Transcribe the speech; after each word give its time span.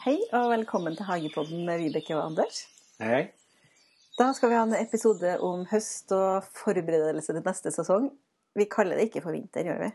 Hei 0.00 0.16
og 0.32 0.46
velkommen 0.50 0.94
til 0.96 1.04
Hagepodden 1.04 1.66
med 1.68 1.78
Vibeke 1.82 2.14
og 2.16 2.24
Anders. 2.30 2.62
Hei. 2.98 3.28
Da 4.18 4.30
skal 4.32 4.50
vi 4.50 4.56
ha 4.56 4.62
en 4.64 4.74
episode 4.78 5.34
om 5.44 5.66
høst 5.70 6.10
og 6.16 6.46
forberedelse 6.56 7.34
til 7.36 7.44
neste 7.44 7.70
sesong. 7.74 8.08
Vi 8.58 8.66
kaller 8.72 8.98
det 8.98 9.10
ikke 9.10 9.22
for 9.22 9.36
vinter, 9.36 9.64
gjør 9.68 9.82
vi? 9.84 9.90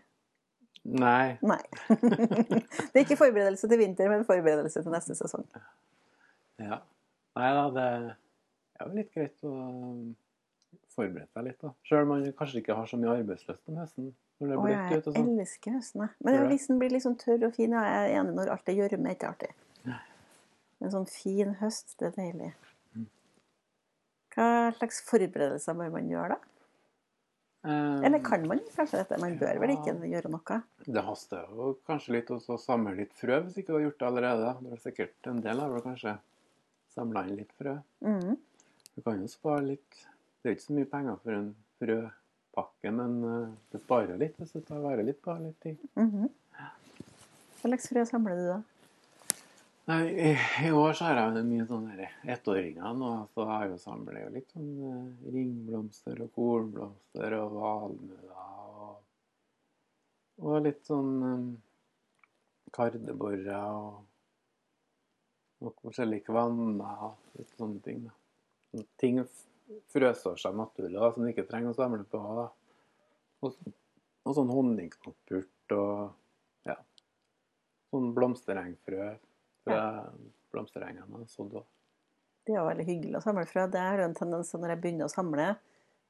Nei. 1.02 1.36
Nei. 1.42 1.60
det 1.98 2.94
er 2.94 3.02
ikke 3.02 3.18
forberedelse 3.18 3.68
til 3.68 3.82
vinter, 3.82 4.10
men 4.12 4.28
forberedelse 4.30 4.86
til 4.86 4.94
neste 4.94 5.18
sesong. 5.18 5.48
Ja. 6.62 6.80
Nei 7.36 7.50
da, 7.58 7.66
det 7.76 7.88
er 7.90 8.86
jo 8.86 8.92
litt 8.96 9.12
greit 9.12 9.50
å 9.50 9.56
forberede 10.96 11.28
deg 11.36 11.48
litt, 11.50 11.60
da. 11.62 11.72
Sjøl 11.88 12.06
om 12.06 12.14
man 12.14 12.26
kanskje 12.40 12.62
ikke 12.62 12.78
har 12.78 12.90
så 12.90 13.00
mye 13.02 13.18
arbeidslyst 13.20 13.72
om 13.72 13.82
høsten. 13.82 14.14
Når 14.42 14.52
det 14.52 14.58
bløtt 14.60 14.92
jeg 14.92 15.02
ute 15.02 15.12
og 15.12 15.16
sånn. 15.16 15.30
elsker 15.40 15.76
høsten, 15.78 16.02
jeg. 16.06 16.16
Men 16.28 16.38
det? 16.38 16.48
hvis 16.52 16.68
den 16.72 16.82
blir 16.82 16.96
litt 16.96 17.06
sånn 17.06 17.20
tørr 17.22 17.46
og 17.48 17.54
fin, 17.56 17.76
jeg 17.78 18.00
er 18.00 18.16
enig 18.20 18.36
når 18.36 18.52
alt 18.56 18.72
er 18.72 18.80
gjørme, 18.82 19.12
er 19.12 19.18
ikke 19.18 19.32
artig. 19.32 19.52
En 20.84 20.92
sånn 20.92 21.08
fin 21.08 21.54
høst, 21.62 21.96
det 22.02 22.10
er 22.10 22.18
deilig. 22.18 22.50
Mm. 22.98 23.06
Hva 24.36 24.50
slags 24.76 25.00
forberedelser 25.08 25.78
bør 25.80 25.94
man 25.94 26.12
gjøre, 26.12 26.36
da? 26.36 26.56
Eh, 27.66 28.06
Eller 28.06 28.20
kan 28.24 28.44
man 28.48 28.60
kanskje 28.76 29.00
dette? 29.00 29.18
Man 29.24 29.38
bør 29.42 29.58
vel 29.64 29.74
ikke 29.74 29.96
gjøre 30.06 30.30
noe? 30.30 30.58
Det 30.86 31.04
haster 31.08 31.48
jo 31.50 31.72
kanskje 31.88 32.18
litt 32.18 32.34
å 32.36 32.58
samle 32.62 32.94
litt 33.00 33.16
frø, 33.18 33.40
hvis 33.46 33.58
ikke 33.62 33.72
du 33.72 33.78
har 33.80 33.86
gjort 33.88 34.02
det 34.02 34.10
allerede. 34.10 34.52
Det 34.66 34.76
er 34.76 34.84
sikkert 34.84 35.32
en 35.32 35.40
del 35.48 35.64
av 35.64 35.74
det, 35.74 35.86
kanskje 35.88 36.18
samla 36.94 37.26
inn 37.26 37.40
litt 37.40 37.56
frø. 37.58 37.80
Mm. 38.06 38.36
Du 38.96 39.02
kan 39.08 39.24
jo 39.24 39.32
spare 39.32 39.64
litt. 39.72 40.04
Det 40.46 40.52
er 40.52 40.54
jo 40.54 40.60
ikke 40.60 40.68
så 40.68 40.74
mye 40.78 40.90
penger 40.92 41.16
for 41.24 41.34
en 41.34 41.48
frøpakke, 41.82 42.92
men 42.94 43.16
det 43.26 43.80
du 43.80 43.80
sparer 43.82 44.20
litt 44.22 44.36
hvis 44.38 44.52
du 44.54 44.60
tar 44.62 44.84
vare 44.84 45.02
litt 45.02 45.18
på 45.26 45.34
litt 45.42 45.58
ting. 45.66 45.80
-hmm. 45.96 46.30
Hva 47.62 47.70
slags 47.72 47.88
frø 47.90 48.06
samler 48.06 48.36
du, 48.38 48.44
da? 48.52 48.60
Nei, 49.90 50.04
i, 50.14 50.30
I 50.68 50.70
år 50.70 50.94
så 50.94 51.08
har 51.08 51.18
jeg 51.18 51.46
mye 51.48 51.66
sånne 51.66 52.10
ettåringer 52.36 52.94
nå, 52.94 53.10
så 53.34 53.46
har 53.50 53.64
jeg 53.64 53.72
jo 53.72 53.80
samlet 53.82 54.22
jo 54.22 54.30
litt 54.36 54.54
sånn 54.54 54.70
eh, 54.92 55.32
ringblomster 55.34 56.22
og 56.28 56.30
kornblomster 56.38 57.36
og 57.40 57.58
valmuer 57.58 58.32
og, 58.46 58.96
og 60.46 60.62
litt 60.66 60.86
sånn 60.86 61.12
um, 61.26 61.48
kardeborrer 62.78 63.66
og 63.66 64.04
noen 65.66 65.78
forskjellige 65.82 66.28
kvanner 66.30 67.06
og 67.10 67.40
litt 67.40 67.58
sånne 67.58 67.82
ting. 67.86 68.06
da. 68.06 68.16
Sånne 68.76 68.90
ting 69.02 69.22
frøsår 69.94 70.40
seg 70.40 70.58
da, 70.58 71.10
som 71.12 71.24
du 71.24 71.30
ikke 71.32 71.48
trenger 71.50 71.74
å 71.74 71.78
samle 71.78 72.06
på. 72.10 72.22
da. 72.40 72.48
Og, 73.46 73.60
og 74.26 74.38
sånn 74.38 74.54
honningknoppurt 74.54 75.76
og 75.76 76.70
ja, 76.70 76.78
sånn 77.94 78.12
blomsterengfrø 78.18 79.12
fra 79.66 79.86
blomsterengene 80.54 81.22
og 81.22 81.30
sådd 81.32 81.60
òg. 81.62 81.70
Det 82.46 82.54
er 82.54 82.60
jo 82.60 82.68
veldig 82.68 82.86
hyggelig 82.86 83.18
å 83.18 83.24
samle 83.26 83.46
frø. 83.50 83.64
Det 83.74 83.82
er 83.82 84.02
jo 84.02 84.10
en 84.10 84.18
tendens 84.18 84.52
når 84.54 84.76
jeg 84.76 84.82
begynner 84.84 85.10
å 85.10 85.14
samle. 85.14 85.48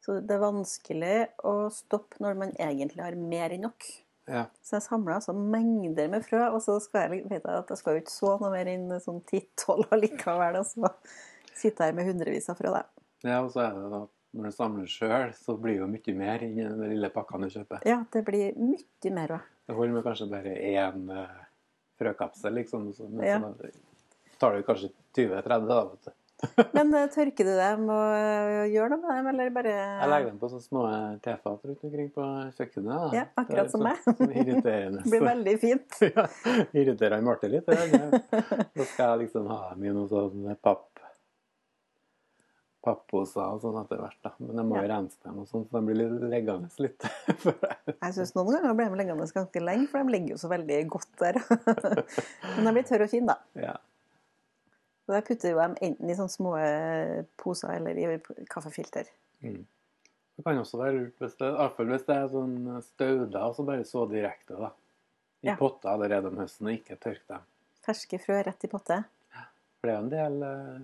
Så 0.04 0.18
det 0.20 0.36
er 0.36 0.42
vanskelig 0.44 1.14
å 1.48 1.54
stoppe 1.74 2.20
når 2.22 2.36
man 2.42 2.52
egentlig 2.62 3.02
har 3.02 3.16
mer 3.18 3.56
enn 3.56 3.64
nok. 3.66 3.88
Ja. 4.28 4.48
Så 4.66 4.76
jeg 4.78 4.86
samler 4.88 5.16
altså 5.16 5.36
mengder 5.38 6.10
med 6.12 6.26
frø, 6.26 6.42
og 6.50 6.60
så 6.66 6.76
skal 6.84 7.06
jeg 7.06 7.24
vet 7.30 7.46
jeg 7.46 7.56
at 7.62 7.72
jeg 7.72 7.80
skal 7.80 7.96
jo 7.96 8.04
ikke 8.04 8.14
så 8.14 8.34
noe 8.42 8.52
mer 8.54 8.70
enn 8.70 8.90
sånn 9.02 9.22
10-12 9.22 9.96
allikevel. 9.96 10.60
Og 10.60 10.68
så 10.68 10.92
sitter 11.56 11.86
jeg 11.86 11.94
her 11.94 11.98
med 12.02 12.10
hundrevis 12.10 12.52
av 12.52 12.60
frø, 12.60 12.74
da. 12.76 12.84
Ja, 13.28 13.42
og 13.44 13.52
så 13.54 13.66
er 13.66 13.78
det 13.80 13.90
da 13.94 14.04
når 14.36 14.52
du 14.52 14.56
samler 14.56 14.90
sjøl, 14.92 15.30
så 15.38 15.56
blir 15.60 15.78
det 15.78 15.84
jo 15.84 15.88
mye 15.88 16.16
mer 16.20 16.44
enn 16.44 16.58
den 16.60 16.90
lille 16.92 17.10
pakka 17.14 17.40
du 17.40 17.48
kjøper. 17.54 17.86
Ja, 17.88 18.02
det 18.12 18.26
blir 18.28 18.58
mye 18.60 19.14
mer 19.16 19.38
òg. 19.38 19.46
Det 19.66 19.78
holder 19.78 19.96
med 19.96 20.04
kanskje 20.06 20.28
bare 20.30 20.52
én 20.60 21.08
uh, 21.08 21.40
frøkapsel, 22.02 22.54
liksom. 22.60 22.90
Så, 22.94 23.08
men 23.10 23.26
Ja. 23.26 23.40
så 23.40 23.72
tar 24.40 24.58
det 24.58 24.66
kanskje 24.68 24.92
20-30, 25.16 25.68
da. 25.72 25.80
vet 25.94 26.06
du. 26.10 26.12
Men 26.76 26.90
uh, 26.92 27.06
tørker 27.08 27.48
du 27.48 27.54
dem 27.56 27.86
og 27.88 28.10
eh, 28.12 28.66
gjør 28.74 28.90
noe 28.92 29.00
med 29.06 29.14
dem, 29.16 29.28
eller 29.32 29.54
bare 29.56 29.72
Jeg 29.72 30.10
legger 30.12 30.26
dem 30.34 30.40
på 30.42 30.50
sånne 30.52 30.66
små 30.66 30.82
tefat 31.24 31.64
rundt 31.64 31.86
omkring 31.88 32.10
på 32.12 32.26
kjøkkenet. 32.58 32.90
Da. 32.92 33.08
Ja, 33.16 33.24
akkurat 33.40 33.72
som 33.72 33.86
meg. 33.88 34.02
sånn- 34.04 34.34
irriterende. 34.36 35.06
Blir 35.08 35.24
veldig 35.24 35.54
fint. 35.64 35.96
ja, 36.12 36.28
irriterer 36.76 37.16
han 37.16 37.26
Marte 37.26 37.48
litt. 37.50 37.72
Da 37.72 38.90
skal 38.92 39.16
jeg 39.16 39.22
liksom 39.24 39.48
ha 39.48 39.62
dem 39.72 39.88
i 39.88 39.96
noe 39.96 40.12
sånn 40.12 40.52
papp 40.60 40.95
papposer 42.86 43.42
og 43.44 43.60
sånn 43.64 43.80
etter 43.82 44.00
hvert. 44.02 44.18
da. 44.24 44.32
Men 44.40 44.62
jeg 44.62 44.68
må 44.70 44.78
jo 44.80 44.90
rense 44.92 45.18
dem, 45.26 45.40
og 45.42 45.48
sånn, 45.50 45.66
så 45.68 45.80
de 45.80 45.82
blir 45.88 45.98
litt 46.00 46.24
liggende 46.32 46.70
litt. 46.86 47.08
jeg- 48.02 48.14
syns 48.16 48.36
noen 48.38 48.54
ganger 48.56 48.78
blir 48.78 48.94
de 48.94 49.00
liggende 49.02 49.28
ganske 49.36 49.64
lenge, 49.66 49.88
for 49.92 50.04
de 50.06 50.14
ligger 50.16 50.36
jo 50.36 50.40
så 50.42 50.52
veldig 50.54 50.80
godt 50.94 51.12
der. 51.24 51.42
Men 52.56 52.70
de 52.70 52.74
blir 52.78 52.88
tørre 52.88 53.08
og 53.10 53.14
fine, 53.16 53.34
da. 53.36 53.38
ja. 53.68 53.76
Og 55.06 55.14
der 55.14 55.22
putter 55.28 55.52
jo 55.54 55.60
dem 55.62 55.76
enten 55.86 56.10
i 56.10 56.16
sånne 56.18 56.34
små 56.34 56.56
eh, 56.58 57.20
poser 57.38 57.76
eller 57.76 57.98
i 58.02 58.06
kaffefilter. 58.50 59.12
Mm. 59.46 59.60
Det 60.36 60.44
kan 60.48 60.58
også 60.58 60.80
være 60.82 60.96
lurt 60.96 61.20
hvis 61.22 61.36
det, 61.38 61.50
iallfall 61.54 61.92
hvis 61.94 62.08
det 62.08 62.16
er 62.16 62.32
sånn 62.34 62.56
stauder, 62.84 63.52
så 63.54 63.66
bare 63.68 63.86
så 63.86 64.08
direkte 64.10 64.58
da. 64.64 64.72
I 65.46 65.52
Ja. 65.52 65.56
potter 65.60 65.92
allerede 65.92 66.32
om 66.32 66.40
høsten, 66.42 66.66
og 66.72 66.74
ikke 66.80 66.98
tørke 66.98 67.28
dem. 67.36 67.44
Ferske 67.86 68.18
frø 68.24 68.40
rett 68.48 68.66
i 68.66 68.72
potte. 68.72 68.98
For 69.78 69.86
det 69.86 69.94
er 69.94 70.00
jo 70.00 70.04
en 70.08 70.10
del 70.16 70.46
eh, 70.50 70.80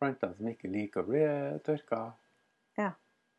planter 0.00 0.32
som 0.36 0.48
ikke 0.50 0.70
liker 0.72 1.04
å 1.04 1.08
bli 1.10 1.22
tørka. 1.66 2.00
Ja. 2.80 2.90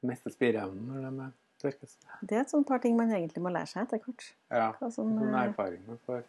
Mister 0.05 0.33
spireevnen 0.33 0.88
når 0.89 1.07
de 1.07 1.25
er 1.27 1.33
tørkes. 1.61 1.97
Det 2.25 2.38
er 2.38 2.44
et 2.45 2.53
sånt 2.53 2.66
par 2.69 2.79
ting 2.81 2.95
man 2.97 3.11
egentlig 3.13 3.41
må 3.45 3.51
lære 3.53 3.69
seg 3.69 3.83
etter 3.88 4.01
hvert. 4.05 4.29
Ja, 4.49 4.72
Hva 4.79 4.88
som, 4.94 5.11
sånn 5.17 5.33
eh, 5.35 5.44
erfaring 5.49 5.83
man 5.89 5.99
får. 6.07 6.23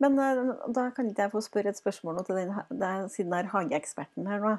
Men 0.00 0.16
eh, 0.22 0.54
da 0.72 0.86
kan 0.96 1.10
ikke 1.10 1.26
jeg 1.26 1.32
få 1.34 1.42
spørre 1.44 1.74
et 1.74 1.80
spørsmål 1.80 2.22
til 2.24 2.38
den, 2.40 2.54
ha- 2.56 2.64
det 2.70 2.88
er, 2.88 3.04
siden 3.12 3.34
jeg 3.36 3.44
er 3.44 3.52
hageeksperten 3.52 4.30
her 4.32 4.40
nå. 4.46 4.54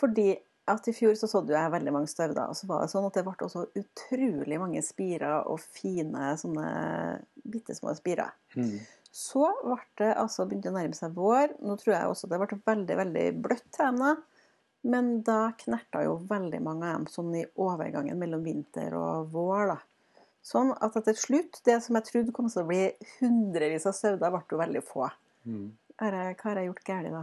Fordi 0.00 0.32
at 0.66 0.86
i 0.88 0.94
fjor 0.96 1.14
så 1.20 1.28
så 1.28 1.42
du 1.44 1.52
jeg 1.52 1.70
veldig 1.74 1.92
mange 1.92 2.08
stauder, 2.10 2.46
og 2.48 2.56
så 2.56 2.66
var 2.66 2.80
det 2.82 2.90
sånn 2.90 3.04
at 3.06 3.14
det 3.18 3.22
ble 3.26 3.34
også 3.46 3.66
utrolig 3.76 4.58
mange 4.58 4.80
spirer 4.82 5.44
og 5.44 5.60
fine 5.60 6.30
sånne 6.40 6.70
bitte 7.52 7.76
små 7.76 7.92
spirer. 7.98 8.32
Mm. 8.56 8.78
Så 9.14 9.46
ble 9.62 9.78
det 10.00 10.12
altså 10.18 10.46
begynte 10.48 10.72
å 10.72 10.74
nærme 10.74 10.96
seg 10.98 11.14
vår. 11.14 11.52
Nå 11.62 11.76
tror 11.78 11.94
jeg 11.94 12.10
også 12.10 12.30
det 12.30 12.40
ble 12.42 12.58
veldig 12.66 12.96
veldig 12.98 13.26
bløtt 13.44 13.78
dem. 13.78 14.00
Men 14.84 15.10
da 15.24 15.54
knerta 15.60 16.02
jo 16.04 16.16
veldig 16.28 16.60
mange 16.64 16.88
av 16.88 16.98
dem 16.98 17.06
sånn 17.08 17.30
i 17.38 17.44
overgangen 17.62 18.18
mellom 18.20 18.42
vinter 18.44 18.96
og 18.98 19.30
vår. 19.32 19.70
da. 19.70 19.76
Sånn 20.44 20.74
at 20.74 20.98
etter 20.98 21.16
slutt, 21.16 21.62
det 21.64 21.78
som 21.80 21.96
jeg 21.96 22.08
trodde 22.10 22.34
kom 22.36 22.50
til 22.52 22.64
å 22.64 22.68
bli 22.68 22.82
hundrevis 23.20 23.86
av 23.88 23.94
sauer, 23.96 24.18
ble 24.20 24.42
jo 24.50 24.60
veldig 24.60 24.82
få. 24.84 25.06
Mm. 25.48 25.70
Hva 25.94 26.10
har 26.10 26.58
jeg 26.60 26.68
gjort 26.68 26.84
galt 26.90 27.14
da? 27.14 27.22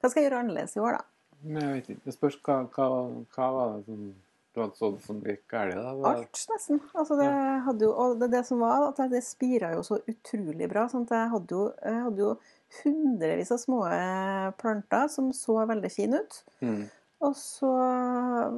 Hva 0.00 0.10
skal 0.10 0.22
jeg 0.22 0.30
gjøre 0.30 0.38
annerledes 0.44 0.78
i 0.78 0.84
år, 0.84 0.96
da? 0.96 1.04
Nei, 1.44 1.64
jeg 1.64 1.74
vet 1.74 1.90
ikke. 1.92 2.04
Det 2.06 2.14
spørs 2.14 2.38
hva, 2.46 2.56
hva, 2.72 2.88
hva 3.34 3.50
var 3.58 3.74
det 3.74 3.84
som 3.90 4.06
du 4.54 4.60
hadde 4.62 4.78
sådd 4.78 4.98
som 5.02 5.20
gikk 5.26 5.44
galt? 5.50 5.76
Alt, 6.08 6.40
nesten. 6.52 6.80
Altså, 6.94 7.16
det, 7.18 7.28
hadde 7.66 7.86
jo, 7.88 7.92
og 7.92 8.18
det, 8.20 8.28
det 8.32 8.42
som 8.46 8.60
var, 8.62 8.88
at 8.92 9.00
det 9.10 9.22
spira 9.26 9.72
jo 9.74 9.82
så 9.86 9.98
utrolig 10.10 10.68
bra. 10.70 10.86
Sånn 10.90 11.06
at 11.08 11.14
jeg 11.16 11.32
hadde 11.34 11.56
jo, 11.58 11.64
jeg 11.82 12.02
hadde 12.06 12.22
jo 12.22 12.34
hundrevis 12.80 13.52
av 13.54 13.62
små 13.62 13.80
eh, 13.90 14.50
planter 14.60 15.08
som 15.12 15.32
så 15.36 15.58
veldig 15.70 15.90
fine 15.92 16.22
ut. 16.22 16.38
Mm. 16.64 16.84
Og 17.24 17.36
så 17.38 17.70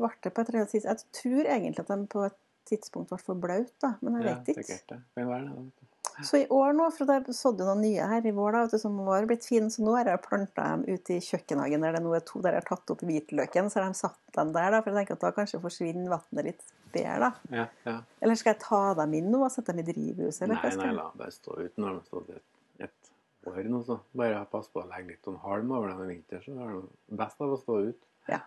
ble 0.00 0.12
det 0.24 0.32
på 0.34 0.42
et 0.42 0.48
eller 0.50 0.62
annet 0.62 0.72
tidspunkt 0.74 0.90
Jeg 0.90 1.20
tror 1.20 1.50
egentlig 1.54 1.84
at 1.84 1.92
de 1.92 1.98
på 2.16 2.24
et 2.26 2.38
tidspunkt 2.66 3.12
ble 3.12 3.18
for 3.22 3.38
blaute, 3.38 3.92
men 4.02 4.16
jeg 4.18 4.26
Ja, 4.26 4.36
vet 4.40 4.62
ikke. 4.64 4.78
det. 4.90 5.00
Være 5.16 5.44
det. 5.46 5.85
Så 6.24 6.38
i 6.40 6.46
år 6.52 6.72
nå, 6.72 6.86
for 6.96 7.10
jeg 7.12 7.34
sådde 7.36 7.66
noen 7.66 7.82
nye 7.84 8.06
her 8.08 8.24
i 8.24 8.32
vår, 8.32 8.54
da, 8.54 8.62
vet 8.64 8.76
du, 8.76 8.80
som 8.80 8.96
var 9.04 9.26
blitt 9.28 9.44
fine, 9.44 9.68
så 9.72 9.82
nå 9.84 9.96
har 9.98 10.08
jeg 10.08 10.22
planta 10.24 10.64
dem 10.72 10.84
ute 10.88 11.16
i 11.16 11.24
kjøkkenhagen 11.24 11.84
der 11.84 11.98
det 11.98 12.00
nå 12.04 12.14
er 12.16 12.24
to 12.24 12.40
der 12.44 12.56
jeg 12.56 12.64
har 12.64 12.68
tatt 12.70 12.92
opp 12.94 13.04
hvitløken. 13.04 13.68
Så 13.72 13.80
har 13.80 13.90
de 13.90 13.98
satt 13.98 14.20
dem 14.38 14.54
der, 14.54 14.70
da, 14.72 14.80
for 14.80 14.92
jeg 14.92 15.02
tenker 15.02 15.18
at 15.18 15.26
da 15.26 15.32
kanskje 15.36 15.60
forsvinner 15.60 16.14
vannet 16.14 16.48
litt 16.48 16.64
bedre. 16.94 17.28
da. 17.28 17.58
Ja, 17.58 17.66
ja. 17.84 17.96
Eller 18.24 18.40
skal 18.40 18.54
jeg 18.54 18.62
ta 18.64 18.80
dem 19.02 19.18
inn 19.18 19.28
nå 19.34 19.42
og 19.44 19.52
sette 19.52 19.74
dem 19.74 19.84
i 19.84 19.88
drivhuset? 19.90 20.46
Eller 20.46 20.62
Nei, 20.62 20.72
nei, 20.80 20.90
la 20.96 21.10
bare 21.12 21.34
stå 21.34 21.58
ute 21.60 21.82
når 21.82 21.88
de 21.90 22.00
har 22.00 22.08
stått 22.08 22.32
et, 22.38 22.46
et 22.88 23.12
år 23.52 23.70
nå, 23.74 23.82
så. 23.84 23.98
Bare 24.16 24.40
pass 24.52 24.72
på 24.72 24.82
å 24.82 24.88
legge 24.88 25.12
litt 25.12 25.28
sånn 25.28 25.40
halm 25.44 25.76
over 25.76 25.92
dem 25.92 26.04
i 26.06 26.10
vinter, 26.14 26.40
så 26.44 26.56
er 26.56 26.74
det 26.78 27.20
best 27.20 27.44
av 27.44 27.52
å 27.52 27.60
stå 27.60 27.78
ute. 27.90 28.12
Ja. 28.32 28.40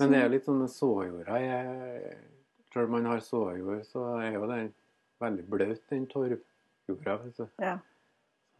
Men 0.00 0.14
det 0.14 0.18
er 0.18 0.26
jo 0.26 0.34
litt 0.34 0.46
sånn 0.48 0.62
med 0.64 0.72
såjorda. 0.72 1.40
Selv 2.72 2.86
om 2.86 2.94
man 2.96 3.08
har 3.10 3.20
såjord, 3.24 3.82
så 3.86 4.04
er 4.22 4.36
jo 4.38 4.46
den 4.48 4.70
veldig 5.20 5.44
bløt, 5.52 5.82
den 5.90 6.06
torvjorda. 6.90 7.24
vet 7.24 7.36
Så. 7.36 7.48
Ja. 7.56 7.78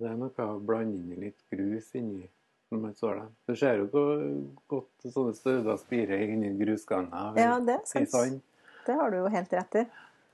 Det 0.00 0.08
er 0.08 0.16
noe 0.16 0.46
å 0.46 0.60
blande 0.64 0.96
inn 0.96 1.20
litt 1.20 1.42
grus 1.52 1.90
inni 1.98 2.28
når 2.70 2.78
man 2.80 2.94
sår 2.96 3.18
dem. 3.18 3.32
Du 3.46 3.56
ser 3.58 3.80
jo 3.80 3.88
hvor 3.90 4.22
godt 4.70 5.10
sånne 5.10 5.34
stauder 5.36 5.78
spirer 5.80 6.22
inni 6.24 6.52
grusganger 6.60 7.38
ja, 7.40 7.58
det 7.66 7.80
i 7.98 8.06
sand. 8.06 8.40
Det 8.86 8.96
har 8.96 9.10
du 9.12 9.18
jo 9.20 9.30
helt 9.34 9.52
rett 9.58 9.80
i. 9.82 9.84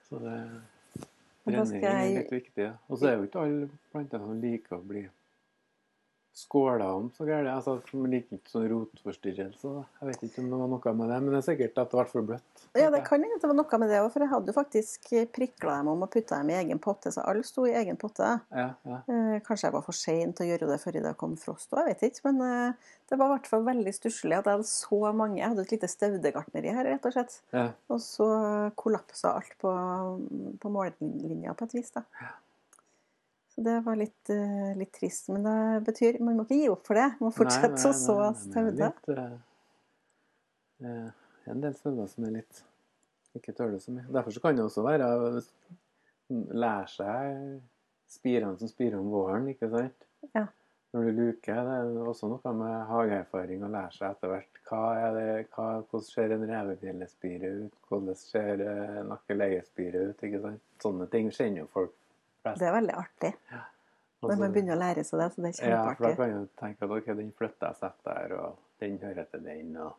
Så 0.06 0.20
det 0.22 0.36
Men 1.46 1.54
jeg... 1.56 1.82
er 1.82 2.08
litt 2.20 2.32
viktig. 2.32 2.68
Og 2.90 2.98
så 3.00 3.08
er 3.10 3.16
jo 3.16 3.26
ikke 3.26 3.42
alle 3.46 3.68
planter 3.92 4.22
som 4.22 4.40
liker 4.42 4.78
å 4.78 4.84
bli 4.86 5.04
skåla 6.36 6.90
om 6.92 7.06
så 7.16 7.24
gærent. 7.24 7.48
Altså, 7.48 7.78
man 7.96 8.10
liker 8.12 8.36
ikke 8.36 8.52
sånn 8.52 8.66
rotforstyrrelse. 8.68 9.70
Jeg 10.00 10.08
vet 10.10 10.24
ikke 10.26 10.42
om 10.42 10.50
det 10.52 10.58
var 10.60 10.68
noe 10.72 10.92
med 10.98 11.08
det, 11.12 11.20
men 11.24 11.32
det 11.32 11.38
er 11.38 11.46
sikkert 11.46 11.78
at 11.80 11.94
det 11.94 11.96
ble 11.96 12.04
for 12.10 12.26
bløtt. 12.28 12.64
Ja, 12.76 12.90
det 12.92 13.00
kan 13.06 13.24
hende 13.24 13.38
det 13.40 13.48
var 13.48 13.56
noe 13.56 13.80
med 13.80 13.92
det 13.92 14.02
òg, 14.02 14.10
for 14.12 14.24
jeg 14.24 14.32
hadde 14.34 14.52
jo 14.52 14.56
faktisk 14.58 15.08
prikla 15.32 15.78
dem 15.78 15.90
om 15.94 16.04
å 16.04 16.10
putte 16.12 16.36
dem 16.36 16.52
i 16.52 16.58
egen 16.58 16.82
potte, 16.84 17.12
så 17.14 17.24
alle 17.24 17.46
sto 17.48 17.64
i 17.64 17.72
egen 17.80 17.96
potte. 18.00 18.34
Ja, 18.52 18.68
ja. 18.84 19.00
Eh, 19.08 19.38
kanskje 19.46 19.70
jeg 19.70 19.76
var 19.78 19.86
for 19.88 19.96
sein 19.96 20.36
til 20.36 20.44
å 20.46 20.50
gjøre 20.52 20.70
det 20.74 20.80
før 20.84 21.00
det 21.08 21.16
kom 21.24 21.38
frost 21.40 21.72
òg, 21.72 21.86
jeg 21.86 21.96
vet 21.96 22.06
ikke. 22.10 22.28
Men 22.28 22.44
eh, 22.44 22.92
det 23.08 23.16
var 23.20 23.30
i 23.30 23.36
hvert 23.38 23.50
fall 23.54 23.64
veldig 23.72 23.96
stusslig 23.96 24.36
at 24.36 24.48
jeg 24.50 24.58
hadde 24.58 24.68
så 24.68 25.00
mange 25.16 25.40
Jeg 25.40 25.52
hadde 25.52 25.64
et 25.64 25.72
lite 25.76 25.88
staudegartneri 25.88 26.72
her, 26.76 26.90
rett 26.92 27.08
og 27.08 27.16
slett. 27.16 27.40
ja. 27.56 27.68
Og 27.88 28.00
så 28.02 28.26
kollapsa 28.76 29.36
alt 29.38 29.54
på, 29.62 29.70
på 30.60 30.72
mållinja 30.74 31.54
på 31.56 31.64
et 31.68 31.76
vis, 31.78 31.94
da. 31.96 32.04
Så 33.56 33.64
det 33.64 33.80
var 33.86 33.96
litt, 33.96 34.30
eh, 34.30 34.72
litt 34.76 34.92
trist. 34.92 35.30
Men 35.32 35.46
det 35.48 35.84
betyr 35.88 36.20
Man 36.20 36.36
må 36.36 36.44
ikke 36.44 36.60
gi 36.60 36.68
opp 36.68 36.84
for 36.86 37.00
det. 37.00 37.08
Man 37.18 37.30
må 37.30 37.34
fortsette 37.34 37.88
å 37.88 37.94
så 37.96 38.16
staude. 38.36 38.76
det 38.76 38.90
litt, 38.92 39.08
eh, 39.16 39.36
eh, 40.84 41.52
en 41.52 41.62
del 41.62 41.74
stauder 41.78 42.10
som 42.12 42.28
er 42.28 42.36
litt 42.42 42.60
ikke 43.36 43.54
tåler 43.56 43.80
så 43.80 43.94
mye. 43.94 44.06
Derfor 44.12 44.30
så 44.30 44.42
kan 44.44 44.56
det 44.56 44.64
også 44.64 44.84
være 44.84 45.08
å 45.08 45.40
lære 46.56 46.92
seg 46.92 47.42
spirene 48.10 48.58
som 48.60 48.70
spirer 48.70 48.98
om 49.00 49.10
våren, 49.12 49.48
ikke 49.52 49.68
sant? 49.72 50.06
Ja. 50.34 50.46
Når 50.94 51.08
du 51.08 51.18
luker, 51.18 51.58
det 51.66 51.74
er 51.76 52.08
også 52.08 52.30
noe 52.30 52.52
med 52.56 52.74
hageerfaring 52.88 53.64
å 53.66 53.70
lære 53.72 53.92
seg 53.92 54.14
etter 54.14 54.32
hvert. 54.32 54.60
Hva 54.68 54.82
er 55.00 55.16
det, 55.16 55.26
hva, 55.52 55.66
hvordan 55.82 56.06
ser 56.06 56.34
en 56.34 56.46
revebjellespire 56.48 57.52
ut? 57.60 57.76
Hvordan 57.88 58.18
ser 58.18 58.62
eh, 58.64 59.02
nakkeleiespire 59.10 60.06
ut? 60.10 60.24
ikke 60.28 60.42
sant? 60.44 60.62
Sånne 60.82 61.08
ting 61.12 61.28
kjenner 61.34 61.64
jo 61.64 61.70
folk. 61.74 61.94
Det 62.54 62.62
er 62.68 62.72
veldig 62.76 62.94
artig 62.94 63.32
Og 64.22 64.30
når 64.30 64.38
man 64.38 64.52
begynner 64.52 64.76
å 64.76 64.80
lære 64.80 65.04
seg 65.04 65.18
det. 65.20 65.26
Så 65.34 65.42
det 65.42 65.50
er 65.60 65.70
Ja, 65.70 65.82
for 65.94 66.06
da 66.06 66.10
kjempeartig. 66.10 66.16
kan 66.16 66.44
du 66.46 66.48
tenke 66.60 66.82
at 66.84 66.90
ok, 66.90 67.06
den 67.16 67.32
flytter 67.32 67.66
jeg 67.66 67.76
sett 67.76 67.98
der, 68.04 68.32
og 68.38 68.56
den 68.80 68.98
hører 68.98 69.24
til 69.30 69.42
den, 69.44 69.76
og 69.76 69.94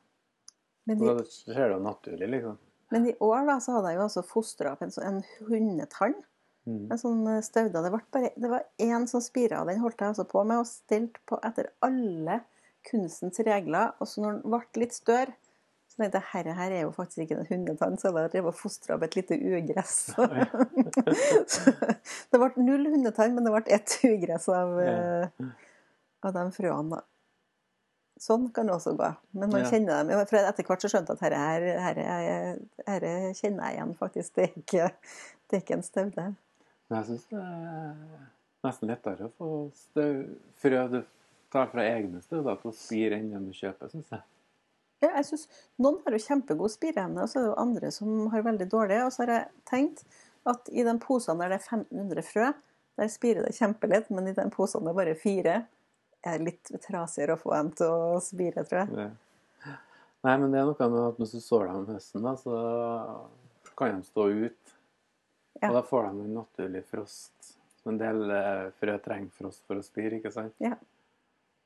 Men 0.87 0.97
de, 0.97 1.05
Da 1.05 1.23
skjer 1.23 1.67
det 1.67 1.75
jo 1.77 1.83
naturlig, 1.83 2.29
liksom. 2.29 2.57
men 2.91 3.05
i 3.07 3.13
år 3.19 3.45
da, 3.45 3.57
så 3.59 3.71
hadde 3.75 3.89
jeg 3.91 3.97
jo 3.97 4.03
altså 4.07 4.23
fostra 4.23 4.71
opp 4.71 4.81
en, 4.81 4.89
sånn- 4.89 5.05
en 5.07 5.23
hundetann. 5.47 6.15
Mm. 6.67 6.91
En 6.91 6.97
sånn 6.97 7.27
eh, 7.27 7.41
stauda. 7.41 7.81
Det, 7.83 7.91
bare, 7.91 8.29
det 8.35 8.49
var 8.49 8.63
én 8.79 9.07
som 9.07 9.21
spira, 9.21 9.65
den 9.65 9.79
holdt 9.79 9.99
jeg 9.99 10.07
altså 10.09 10.23
på 10.27 10.43
med, 10.45 10.57
og 10.59 10.65
stelt 10.67 11.17
på 11.25 11.39
etter 11.43 11.69
alle 11.81 12.41
kunstens 12.89 13.39
regler. 13.39 13.93
Og 13.99 14.07
så 14.07 14.21
når 14.23 14.41
den 14.41 14.51
ble 14.51 14.81
litt 14.83 14.93
større, 14.95 15.33
så 15.97 16.03
tenkte 16.03 16.19
jeg 16.21 16.29
herre 16.31 16.53
her 16.53 16.71
er 16.77 16.81
jo 16.83 16.91
faktisk 16.93 17.23
ikke 17.23 17.39
en 17.39 17.47
hundetann, 17.49 17.95
så 17.97 18.11
jeg 18.13 18.29
drev 18.35 18.45
og 18.51 18.55
fostra 18.55 18.93
opp 18.95 19.03
et 19.07 19.15
lite 19.17 19.33
ugress. 19.41 19.95
Så 21.49 21.73
det 21.73 22.39
ble 22.41 22.49
null 22.61 22.85
hundetann, 22.93 23.33
men 23.33 23.47
det 23.47 23.53
ble 23.55 23.73
ett 23.79 23.95
ugress 24.05 24.45
av, 24.53 24.75
eh, 24.79 25.47
av 26.27 26.35
de 26.35 26.43
frøene. 26.53 26.99
da. 26.99 27.01
Sånn 28.21 28.47
kan 28.53 28.65
det 28.69 28.73
også 28.73 28.93
gå. 28.97 29.09
Men 29.37 29.49
man 29.53 29.61
Ja. 29.63 29.69
kjenner 29.69 30.03
dem. 30.05 30.25
For 30.29 30.37
etter 30.37 30.63
hvert 30.65 30.81
så 30.85 30.89
skjønte 30.89 31.13
jeg 31.13 31.17
at 31.17 31.37
herre, 31.37 31.81
her, 31.81 31.97
er- 32.87 33.33
kjenner 33.33 33.63
jeg 33.69 33.75
igjen, 33.77 33.95
faktisk. 33.97 34.33
Det 34.33 34.43
er 34.43 34.53
ikke, 34.61 34.91
det 35.49 35.57
er 35.57 35.61
ikke 35.65 35.75
en 35.77 35.83
staude. 35.85 36.25
Men 36.89 36.97
jeg 37.03 37.05
syns 37.09 37.27
det 37.29 37.41
er 37.41 37.93
nesten 38.65 38.89
lettere 38.89 39.29
å 39.29 39.33
få 39.37 39.51
frø 40.61 40.87
du 40.91 41.03
tar 41.51 41.67
fra 41.73 41.81
egne 41.81 42.21
stauder 42.21 42.55
til 42.61 42.71
å 42.71 42.73
spire 42.75 43.17
enn 43.19 43.45
du 43.45 43.53
kjøper, 43.53 43.89
syns 43.93 44.09
jeg. 44.11 44.21
Ja, 45.03 45.11
jeg 45.19 45.27
synes 45.27 45.45
Noen 45.81 45.99
har 46.05 46.15
jo 46.15 46.23
kjempegod 46.23 46.73
spireevne, 46.73 47.21
og 47.23 47.29
så 47.29 47.39
er 47.39 47.45
det 47.45 47.51
jo 47.51 47.59
andre 47.61 47.91
som 47.93 48.29
har 48.33 48.45
veldig 48.47 48.67
dårlig. 48.71 49.01
Og 49.05 49.13
så 49.13 49.23
har 49.23 49.33
jeg 49.33 49.65
tenkt 49.69 50.05
at 50.47 50.71
i 50.71 50.85
den 50.87 51.01
posen 51.03 51.41
der 51.41 51.53
det 51.53 51.59
er 51.59 51.67
1500 51.83 52.25
frø, 52.25 52.51
der 52.97 53.11
spirer 53.13 53.45
det 53.45 53.57
kjempelett, 53.57 54.09
men 54.09 54.29
i 54.31 54.35
den 54.37 54.49
posen 54.53 54.87
det 54.87 54.93
er 54.93 54.97
bare 54.97 55.17
fire, 55.19 55.57
er 56.25 56.39
det 56.39 56.47
litt 56.47 56.71
trasigere 56.81 57.35
å 57.35 57.41
få 57.41 57.53
dem 57.53 57.71
til 57.77 57.93
å 57.93 58.21
spire, 58.23 58.63
tror 58.65 58.83
jeg. 58.83 59.05
Ja. 59.05 59.75
Nei, 60.25 60.33
men 60.41 60.51
det 60.51 60.59
er 60.59 60.65
noe 60.65 60.89
med 60.89 61.03
at 61.03 61.19
hvis 61.21 61.35
du 61.37 61.41
sår 61.43 61.67
dem 61.69 61.83
om 61.83 61.91
høsten, 61.93 62.25
da, 62.25 62.33
så 62.41 63.75
kan 63.77 63.99
de 63.99 64.07
stå 64.07 64.25
ut. 64.33 64.73
Ja. 65.61 65.69
Og 65.69 65.77
da 65.77 65.83
får 65.85 66.07
de 66.07 66.25
en 66.25 66.35
naturlig 66.39 66.83
frost. 66.89 67.53
En 67.87 67.99
del 68.01 68.25
eh, 68.33 68.65
frø 68.81 68.97
trenger 69.03 69.31
frost 69.37 69.63
for 69.69 69.79
å 69.79 69.85
spire, 69.85 70.17
ikke 70.17 70.33
sant? 70.33 70.57
Ja. 70.63 70.73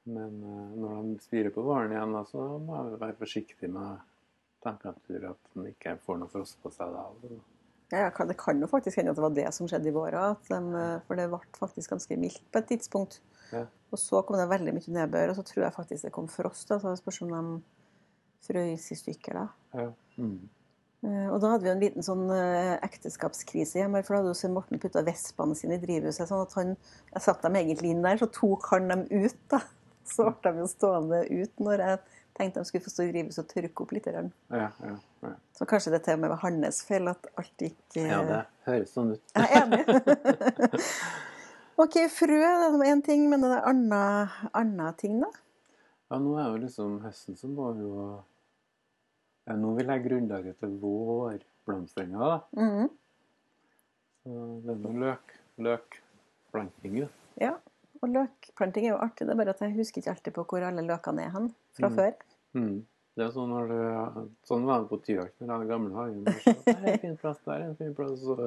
Men 0.09 0.37
eh, 0.43 0.75
når 0.81 1.01
de 1.11 1.23
spirer 1.25 1.53
på 1.53 1.63
varen 1.65 1.93
igjen, 1.93 2.15
så 2.29 2.45
må 2.63 2.77
jeg 2.79 2.99
være 3.01 3.17
forsiktige 3.19 3.69
med 3.71 3.99
temperatur, 4.65 5.31
at 5.31 5.51
de 5.57 5.67
ikke 5.71 5.97
får 6.05 6.21
noe 6.21 6.29
frost 6.31 6.57
på 6.61 6.71
seg 6.73 6.93
da. 6.93 7.07
Ja, 7.91 8.07
det 8.29 8.37
kan 8.39 8.61
jo 8.61 8.69
faktisk 8.71 8.97
hende 9.01 9.11
at 9.11 9.17
det 9.19 9.25
var 9.25 9.33
det 9.35 9.49
som 9.53 9.67
skjedde 9.67 9.89
i 9.91 9.95
vår 9.95 10.15
òg, 10.15 10.45
for 10.47 11.19
det 11.19 11.27
ble 11.27 11.39
faktisk 11.57 11.91
ganske 11.91 12.17
mildt 12.21 12.45
på 12.53 12.61
et 12.61 12.69
tidspunkt. 12.69 13.19
Ja. 13.51 13.65
Og 13.91 13.99
så 13.99 14.21
kom 14.23 14.37
det 14.39 14.47
veldig 14.47 14.73
mye 14.77 14.93
nedbør, 14.95 15.33
og 15.33 15.35
så 15.41 15.43
tror 15.43 15.65
jeg 15.65 15.75
faktisk 15.75 16.07
det 16.07 16.13
kom 16.15 16.29
frost. 16.31 16.69
Da, 16.69 16.77
så 16.79 16.93
det 16.93 17.01
spørs 17.01 17.21
om 17.25 17.33
de 17.35 17.41
frøs 18.47 18.85
i 18.95 18.97
stykker 19.01 19.37
da. 19.41 19.45
Ja. 19.75 19.89
Mm. 20.17 20.37
Eh, 21.03 21.27
Og 21.33 21.41
da 21.41 21.51
hadde 21.51 21.65
vi 21.65 21.73
en 21.73 21.81
liten 21.83 22.05
sånn 22.05 22.23
eh, 22.31 22.77
ekteskapskrise 22.85 23.81
hjemme, 23.81 24.03
for 24.05 24.15
da 24.15 24.21
hadde 24.21 24.31
jo 24.31 24.39
Svein 24.39 24.55
Morten 24.55 24.79
putta 24.81 25.03
vespene 25.05 25.57
sine 25.57 25.75
i 25.75 25.83
drivhuset. 25.83 26.29
sånn 26.29 26.45
at 26.45 26.55
han, 26.61 26.75
Jeg 27.11 27.25
satte 27.27 27.49
dem 27.49 27.59
egentlig 27.59 27.91
inn 27.91 28.05
der, 28.05 28.21
så 28.21 28.29
tok 28.31 28.71
han 28.71 28.87
dem 28.93 29.03
ut. 29.11 29.37
da. 29.51 29.59
Så 30.11 30.27
ble 30.41 30.51
de 30.51 30.63
jo 30.63 30.67
stående 30.69 31.21
ut 31.29 31.63
når 31.63 31.85
jeg 31.85 32.01
tenkte 32.37 32.61
de 32.61 32.69
skulle 32.69 32.85
få 32.85 32.93
stå 32.93 33.05
i 33.05 33.11
drivhuset 33.11 33.43
og 33.43 33.51
tørke 33.51 33.83
opp 33.85 33.91
litt. 33.95 34.07
Ja, 34.11 34.67
ja, 34.71 34.95
ja. 35.25 35.33
Så 35.57 35.67
kanskje 35.69 35.93
det 35.95 36.01
til 36.05 36.17
og 36.17 36.23
med 36.23 36.33
var 36.33 36.41
hans 36.45 36.81
feil 36.87 37.11
at 37.11 37.27
alt 37.39 37.65
gikk 37.65 37.99
eh, 37.99 38.09
ja, 38.09 38.21
det 38.27 38.41
høres 38.67 38.95
sånn 38.95 39.13
ut. 39.15 39.35
Jeg 39.35 39.49
er 39.49 39.65
enig. 39.65 40.81
OK, 41.81 41.97
frø 42.13 42.39
det 42.39 42.67
var 42.75 42.85
én 42.91 43.03
ting, 43.05 43.27
men 43.31 43.43
det 43.43 43.53
er 43.57 44.35
andre 44.53 44.91
ting, 44.99 45.21
da? 45.23 45.31
Ja, 46.11 46.19
nå 46.19 46.35
er 46.37 46.51
jo 46.51 46.61
liksom 46.65 46.99
høsten 47.05 47.37
som 47.39 47.55
var 47.55 47.77
jo 47.79 47.91
ja, 49.47 49.55
Nå 49.57 49.71
vil 49.77 49.89
jeg 49.89 50.03
grunnlaget 50.03 50.59
til 50.61 50.75
vårblomstringa, 50.81 52.19
da. 52.19 52.39
Mhm. 52.59 52.89
Så 54.21 54.41
det 54.61 54.73
er 54.75 54.81
noe 54.83 54.99
løk, 55.01 55.31
løkplanting, 55.65 56.99
da. 56.99 57.07
Ja. 57.41 57.53
Og 58.01 58.09
løkplanting 58.09 58.87
er 58.87 58.95
jo 58.95 59.01
artig, 59.03 59.27
det 59.27 59.33
er 59.35 59.39
bare 59.43 59.53
at 59.53 59.59
jeg 59.61 59.75
husker 59.77 60.01
ikke 60.01 60.13
alltid 60.15 60.33
på 60.33 60.45
hvor 60.49 60.63
alle 60.65 60.81
løkene 60.87 61.25
er 61.27 61.33
hen 61.35 61.51
fra 61.77 61.89
Mm. 61.91 61.95
før. 61.99 62.13
Mm. 62.57 62.85
Det 63.15 63.25
er 63.25 63.31
sånn, 63.35 63.49
når 63.51 63.67
du, 63.67 64.27
sånn 64.47 64.65
var 64.65 64.79
det 64.81 64.89
på 64.89 64.97
Tyholt, 65.05 65.33
når 65.39 65.47
jeg 65.47 65.53
hadde 65.53 65.67
gamle 65.69 65.95
hagen. 65.97 66.21
Så, 66.41 66.53
det 66.65 66.75
er 66.77 66.93
en 66.93 66.99
fin 67.03 67.17
plass 67.19 67.41
der, 67.45 67.65
en 67.67 67.75
fin 67.75 67.93
plass. 67.97 68.21
Så 68.23 68.37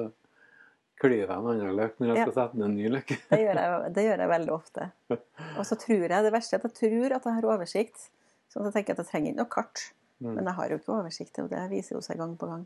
klyver 0.99 1.27
jeg 1.29 1.37
en 1.37 1.49
annen 1.51 1.75
løk 1.77 1.99
når 2.01 2.11
jeg 2.11 2.25
skal 2.25 2.33
sette 2.39 2.57
ned 2.59 2.65
en 2.71 2.75
ny 2.79 2.89
løk. 2.95 3.13
Det 3.29 3.39
gjør, 3.43 3.59
jeg, 3.61 3.93
det 3.95 4.05
gjør 4.07 4.23
jeg 4.25 4.31
veldig 4.33 4.53
ofte. 4.55 4.87
Og 5.59 5.63
så 5.69 5.77
tror 5.85 6.05
jeg 6.09 6.25
det 6.27 6.33
verste 6.33 6.57
er 6.57 6.63
at 6.63 6.65
jeg 6.71 6.75
tror 6.81 7.15
at 7.19 7.29
jeg 7.29 7.37
har 7.37 7.49
oversikt. 7.53 8.07
Sånn 8.51 8.65
at 8.65 8.71
jeg 8.71 8.77
tenker 8.79 8.95
at 8.97 9.03
jeg 9.03 9.11
trenger 9.11 9.31
ikke 9.33 9.41
noe 9.43 9.53
kart. 9.55 9.85
Mm. 10.23 10.31
Men 10.33 10.45
jeg 10.49 10.55
har 10.59 10.69
jo 10.73 10.79
ikke 10.81 10.93
oversikt, 10.97 11.39
og 11.43 11.49
det 11.53 11.63
viser 11.71 11.95
jo 11.97 12.01
seg 12.05 12.17
gang 12.17 12.35
på 12.39 12.47
gang. 12.49 12.65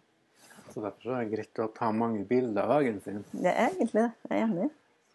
Så 0.69 0.83
derfor 0.85 1.15
er 1.17 1.25
det 1.25 1.33
greit 1.35 1.61
å 1.65 1.67
ta 1.73 1.91
mange 1.91 2.21
bilder 2.29 2.63
av 2.63 2.75
hagen 2.77 2.99
sin. 3.03 3.23
Det 3.33 3.49
er 3.51 3.71
egentlig 3.73 3.95
det. 4.05 4.11
Jeg 4.29 4.37
er 4.39 4.45
enig. 4.47 4.69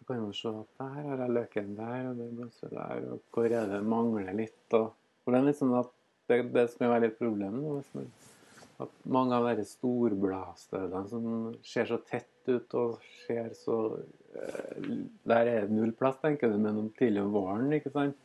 Så 0.05 0.13
kan 0.13 0.21
man 0.21 0.33
se 0.37 0.51
at 0.53 0.67
der 0.77 0.89
har 1.09 1.21
jeg 1.23 1.33
løken 1.33 1.69
der, 1.79 2.09
og 2.11 2.19
det 2.19 2.25
blomstrer 2.37 2.73
der, 2.75 3.05
og 3.15 3.21
hvor 3.33 3.45
er 3.49 3.71
det 3.71 3.79
mangler 3.89 4.35
litt. 4.37 4.65
Og, 4.77 4.91
for 5.23 5.33
det 5.33 5.39
er 5.39 5.47
litt 5.47 5.57
sånn 5.57 5.71
at 5.79 5.89
det, 6.29 6.37
det 6.53 6.65
som 6.69 6.83
kan 6.83 6.91
være 6.91 7.07
litt 7.07 7.15
problemet 7.17 7.63
nå, 7.63 8.03
at 8.85 8.91
mange 9.09 9.33
av 9.33 9.47
de 9.57 9.63
storbladstøvlene 9.65 11.09
som 11.09 11.25
ser 11.65 11.89
så 11.89 11.97
tett 12.05 12.51
ut 12.51 12.75
og 12.77 12.99
ser 13.23 13.53
så 13.57 13.77
eh, 14.35 14.89
Der 15.25 15.49
er 15.49 15.65
det 15.65 15.73
null 15.73 15.93
plass, 15.97 16.19
tenker 16.21 16.51
du, 16.53 16.59
men 16.61 16.83
om 16.83 16.91
tidlig 16.99 17.23
om 17.23 17.31
våren, 17.33 17.71
ikke 17.73 17.93
sant, 17.95 18.19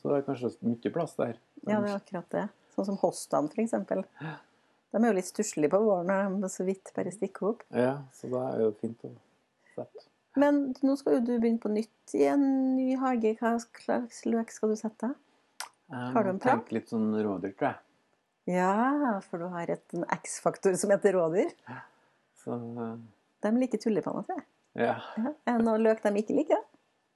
så 0.00 0.10
er 0.10 0.22
det 0.22 0.28
kanskje 0.32 0.50
mye 0.66 0.94
plass 0.96 1.14
der. 1.20 1.38
Ja, 1.68 1.78
det 1.78 1.92
er 1.92 2.00
akkurat 2.00 2.34
det. 2.34 2.48
Sånn 2.74 2.88
som 2.90 2.98
hostene, 3.04 3.52
f.eks. 3.54 3.76
De 3.78 4.98
er 4.98 5.06
jo 5.06 5.14
litt 5.14 5.30
stusslige 5.30 5.70
på 5.76 5.82
våren 5.84 6.10
når 6.10 6.42
de 6.48 6.50
så 6.56 6.66
vidt 6.66 6.90
bare 6.96 7.14
stikker 7.14 7.52
opp. 7.52 7.62
Ja, 7.70 8.00
så 8.18 8.32
da 8.32 8.48
er 8.50 8.58
det 8.58 8.66
jo 8.66 8.74
fint 8.82 9.06
å 9.06 9.12
sette. 9.76 10.08
Men 10.36 10.74
nå 10.82 10.96
skal 10.98 11.18
jo 11.18 11.20
du 11.28 11.32
begynne 11.38 11.60
på 11.62 11.70
nytt 11.70 12.14
i 12.18 12.24
en 12.26 12.42
ny 12.76 12.96
hage. 12.98 13.36
Hva 13.38 13.54
slags 13.62 14.24
løk 14.26 14.50
skal 14.50 14.72
du 14.72 14.76
sette? 14.80 15.12
Har 15.94 16.24
du 16.26 16.30
en 16.32 16.40
plan? 16.42 16.58
Tenk 16.62 16.72
litt 16.74 16.88
sånn 16.90 17.12
rådyr, 17.14 17.52
tror 17.58 17.68
jeg. 17.70 17.80
Ja, 18.56 19.20
for 19.24 19.40
du 19.40 19.46
har 19.52 19.70
et, 19.72 19.84
en 19.96 20.04
X-faktor 20.18 20.74
som 20.80 20.90
heter 20.92 21.14
rådyr. 21.16 21.52
Så 22.42 22.56
eh, 22.58 22.96
De 23.46 23.52
liker 23.60 23.80
tulipaner, 23.80 24.24
tror 24.26 24.40
jeg. 24.40 24.46
ja. 24.88 24.96
Ja. 25.20 25.32
Er 25.48 25.60
det 25.60 25.64
noe 25.68 25.78
løk 25.80 26.02
de 26.04 26.12
ikke 26.20 26.34
liker? 26.40 26.64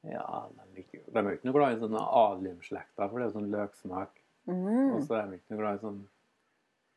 Ja, 0.08 0.24
de, 0.54 0.62
liker, 0.78 1.02
de 1.08 1.18
er 1.18 1.26
jo 1.32 1.36
ikke 1.40 1.48
noe 1.50 1.56
glad 1.58 1.74
i 1.74 1.80
sånne 1.82 2.04
aliumslekter, 2.22 3.08
for 3.10 3.18
det 3.18 3.24
er 3.26 3.30
jo 3.32 3.36
sånn 3.40 3.50
løksmak. 3.52 4.22
Og 4.48 4.54
Mm. 4.54 5.02
så 5.04 5.18
er 5.18 5.26
de 5.28 5.36
ikke 5.40 5.52
noe 5.52 5.58
glad 5.60 5.74
i 5.76 5.82
sånn 5.82 5.98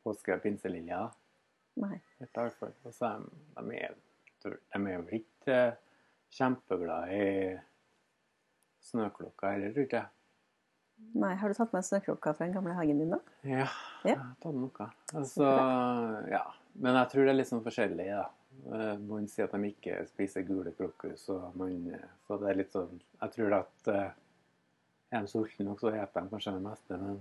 påske- 0.06 0.36
og 0.38 0.42
pinseliljer. 0.46 1.10
Nei. 1.82 1.98
Og 2.22 2.28
så 2.94 3.08
er 3.10 3.18
de, 3.20 3.26
de 4.44 4.78
er 4.86 4.94
jo 4.96 5.02
ikke 5.18 5.58
eh, 6.32 6.38
kjempeglade 6.38 7.12
i 7.12 7.58
snøklokka 8.82 9.52
heller, 9.54 9.72
tror 9.74 9.86
ikke 9.86 10.00
jeg. 10.02 10.10
Nei. 11.18 11.32
Har 11.34 11.50
du 11.50 11.56
tatt 11.58 11.72
med 11.74 11.82
snøklokka 11.86 12.32
fra 12.36 12.46
den 12.46 12.54
gamle 12.54 12.74
hagen 12.76 13.00
din, 13.02 13.10
da? 13.10 13.18
Ja, 13.48 13.66
jeg 14.06 14.18
har 14.20 14.34
tatt 14.42 14.54
noe. 14.54 14.86
Altså, 15.18 15.48
ja. 16.30 16.44
Men 16.78 16.94
jeg 17.00 17.10
tror 17.12 17.26
det 17.26 17.32
er 17.34 17.38
litt 17.40 17.50
sånn 17.50 17.64
forskjellig, 17.64 18.06
da. 18.14 18.26
Eh, 18.72 18.98
Man 19.08 19.26
sier 19.28 19.48
at 19.48 19.56
de 19.56 19.70
ikke 19.72 19.96
spiser 20.10 20.44
gule 20.46 20.72
krokus, 20.76 21.24
og 21.34 21.56
man, 21.58 21.74
eh, 21.96 22.04
så 22.26 22.38
det 22.40 22.50
er 22.52 22.58
litt 22.60 22.72
sånn 22.76 23.00
Jeg 23.20 23.32
tror 23.34 23.56
at 23.58 23.88
eh, 23.92 24.10
er 25.12 25.24
de 25.26 25.28
sultne 25.32 25.66
nok, 25.66 25.80
så 25.82 25.90
spiser 25.90 26.22
de 26.22 26.32
kanskje 26.36 26.54
det 26.56 26.62
meste. 26.68 27.00
Men 27.02 27.18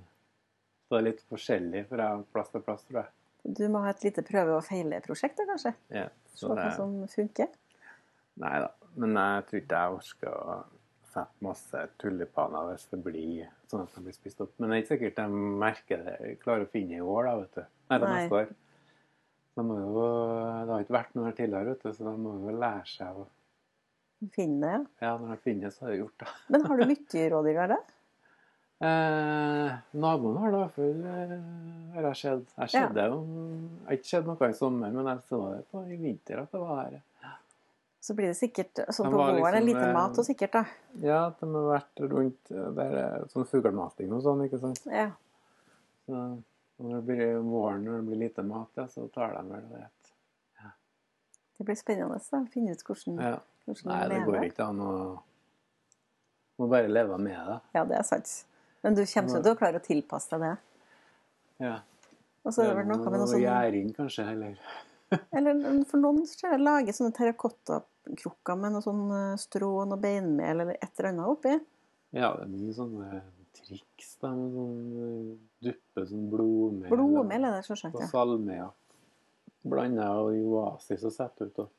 så 0.87 0.97
er 0.99 1.07
litt 1.07 1.23
forskjellig 1.31 1.85
fra 1.89 2.11
plass 2.35 2.49
til 2.53 2.61
plass, 2.67 2.85
tror 2.87 3.01
jeg. 3.01 3.11
Du 3.57 3.63
må 3.73 3.81
ha 3.81 3.89
et 3.95 4.03
lite 4.05 4.21
prøve- 4.27 4.59
og 4.59 4.63
feile-prosjekt, 4.67 5.39
da, 5.41 5.47
kanskje? 5.49 5.73
Ja, 5.89 6.05
Se 6.35 6.45
hva 6.47 6.55
det, 6.61 6.69
som 6.77 6.93
funker. 7.09 7.49
nei 8.37 8.59
da. 8.61 8.69
Men 8.99 9.15
jeg 9.15 9.43
tror 9.47 9.61
ikke 9.61 9.81
jeg 9.81 9.97
orker 9.97 10.37
å 10.37 10.55
sette 11.11 11.43
masse 11.45 11.83
tulipaner 11.99 12.71
hvis 12.71 12.87
det 12.91 12.99
blir 13.03 13.49
sånn 13.71 13.83
at 13.83 13.95
de 13.95 14.03
blir 14.05 14.15
spist 14.15 14.41
opp. 14.43 14.53
Men 14.57 14.71
det 14.71 14.77
er 14.77 14.83
ikke 14.83 14.93
sikkert 14.95 15.21
de 15.21 15.43
merker 15.63 16.03
det, 16.07 16.17
klarer 16.43 16.67
å 16.67 16.71
finne 16.71 16.97
i 16.97 17.03
år, 17.03 17.27
da, 17.27 17.35
vet 17.41 17.59
du. 17.59 17.63
Nei, 17.91 17.99
det 17.99 18.11
neste 18.15 18.41
år. 18.41 18.51
De 19.51 19.65
må 19.67 19.77
jo, 19.81 20.03
det 20.63 20.71
har 20.71 20.83
ikke 20.85 20.95
vært 20.95 21.15
noe 21.17 21.27
her 21.27 21.37
tidligere, 21.37 21.73
vet 21.73 21.83
du, 21.83 21.95
så 21.95 22.07
de 22.07 22.13
må 22.23 22.35
jo 22.39 22.57
lære 22.57 22.89
seg 22.95 23.23
å 23.23 23.29
Finne 24.35 24.67
det. 24.69 24.79
Ja, 25.01 25.15
når 25.17 25.31
de 25.33 25.41
finnes, 25.41 25.73
så 25.73 25.87
har 25.87 25.95
det 25.95 26.03
gjort, 26.03 26.19
det. 26.21 26.33
Men 26.53 26.65
har 26.69 26.77
du 26.77 26.83
mye 26.91 27.23
rådyr 27.33 27.55
der, 27.57 27.71
da? 27.71 27.77
Eh, 28.81 29.79
naboen 30.01 30.37
har 30.41 30.53
det 30.53 30.57
i 30.57 30.61
hvert 30.61 30.75
fall, 30.75 31.01
eh, 31.09 31.33
har 31.95 32.07
jeg 32.11 32.19
sett. 32.19 32.53
Jeg 32.57 32.75
Ja. 32.75 32.83
Jeg 32.97 33.15
har 33.87 33.97
ikke 33.97 34.09
sett 34.11 34.29
noe 34.29 34.49
i 34.49 34.57
sommer, 34.57 34.93
men 34.93 35.09
jeg 35.09 35.23
så 35.25 35.39
det 35.55 35.63
på 35.73 35.81
i 35.85 35.97
vinter 36.01 36.41
at 36.41 36.53
det 36.53 36.61
var 36.61 36.83
her. 36.83 37.01
Så 38.01 38.15
blir 38.17 38.31
det 38.31 38.37
sikkert 38.39 38.79
sånn 38.89 39.11
på 39.13 39.17
våren 39.17 39.61
liksom, 39.61 39.67
lite 39.67 39.83
eh, 39.85 39.93
mat 39.93 40.17
og 40.17 40.25
sikkert, 40.25 40.55
da. 40.55 40.63
Ja, 41.05 41.19
de 41.37 41.49
har 41.53 41.67
vært 41.69 42.01
rundt 42.09 42.53
der 42.77 42.95
er 42.97 43.27
sånn 43.29 43.45
fuglemating 43.45 44.13
og 44.17 44.23
sånn, 44.25 44.41
ikke 44.47 44.57
sant. 44.63 44.81
Ja. 44.89 45.11
Så 46.07 46.21
når 46.81 46.95
det 46.95 47.01
blir 47.11 47.35
våren, 47.45 47.83
når 47.85 47.99
det 47.99 48.07
blir 48.09 48.21
lite 48.23 48.45
mat, 48.47 48.71
ja, 48.79 48.87
så 48.89 49.05
tar 49.13 49.35
de 49.37 49.43
vel 49.53 49.67
det. 49.69 49.83
Det 51.61 51.65
blir 51.67 51.77
spennende 51.77 52.17
å 52.17 52.39
finne 52.49 52.73
ut 52.73 52.79
hvordan, 52.87 53.19
Ja. 53.21 53.35
hvordan 53.67 53.91
Nei, 53.91 53.99
de 54.01 54.15
det 54.15 54.25
går 54.25 54.45
ikke 54.47 54.65
an 54.65 54.79
å 54.81 54.93
Må 56.57 56.67
bare 56.69 56.89
leve 56.89 57.17
med 57.17 57.37
det. 57.37 57.59
Ja, 57.73 57.83
det 57.85 57.95
er 57.97 58.03
sant. 58.05 58.31
Men 58.81 58.95
du 58.97 59.01
kommer 59.05 59.41
til 59.41 59.51
å 59.51 59.57
klare 59.57 59.79
å 59.79 59.83
tilpasse 59.85 60.29
deg 60.33 60.41
det. 60.41 60.57
Ja. 61.65 61.75
Og 62.45 62.53
så 62.53 62.61
er 62.65 62.71
det 62.71 62.75
vel 62.81 62.89
noe 62.89 63.05
med 63.05 63.21
noe 63.21 63.29
sånn 63.29 63.41
Gjæring, 63.41 63.93
kanskje, 63.93 64.25
heller. 64.25 64.57
Eller 65.37 65.83
for 65.89 66.01
noen 66.01 66.25
ser 66.29 66.55
jeg 66.55 66.61
lager 66.61 66.97
sånne 66.97 67.13
terrakottakrukker 68.05 68.57
med 68.57 68.73
noe 68.73 68.81
sånn 68.83 69.11
eh, 69.11 69.37
strå 69.39 69.69
og 69.83 69.95
beinmel 70.01 70.61
eller 70.63 70.77
et 70.81 70.99
eller 70.99 71.09
annet 71.11 71.27
oppi. 71.31 71.53
Ja, 72.11 72.33
det 72.35 72.43
er 72.43 72.51
mye 72.51 72.73
sånne 72.75 73.21
triks, 73.55 74.15
da, 74.21 74.31
med 74.35 74.53
sånn 74.55 74.77
eh, 75.01 75.35
duppe 75.67 76.05
sånn 76.09 76.29
blodmel. 76.31 76.89
Blodmel 76.91 77.45
er 77.47 77.57
det 77.59 77.65
selvsagt, 77.67 77.95
Og 77.95 78.09
salmiakk. 78.09 78.77
Blanda 79.63 80.07
og 80.17 80.31
i 80.33 80.41
oasis 80.41 81.03
og 81.05 81.13
sett 81.13 81.41
ut. 81.45 81.59
Og 81.59 81.69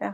ja. 0.00 0.12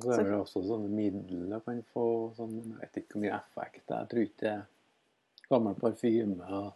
så 0.00 0.12
Så- 0.12 0.20
er 0.20 0.24
det 0.24 0.36
også 0.40 0.62
sånne 0.66 0.90
midler 0.92 1.60
kan 1.64 1.82
få 1.94 2.34
sånn, 2.36 2.52
Jeg 2.68 2.80
vet 2.80 2.96
ikke 2.96 3.14
hvor 3.14 3.22
mye 3.22 3.38
effekt 3.40 3.86
det 3.86 3.94
er. 3.96 4.00
Jeg 4.00 4.08
tror 4.08 4.22
ikke 4.22 4.40
det 4.40 4.52
er 4.52 4.66
gammel 5.50 5.74
parfyme. 5.74 6.40
Og, 6.50 6.72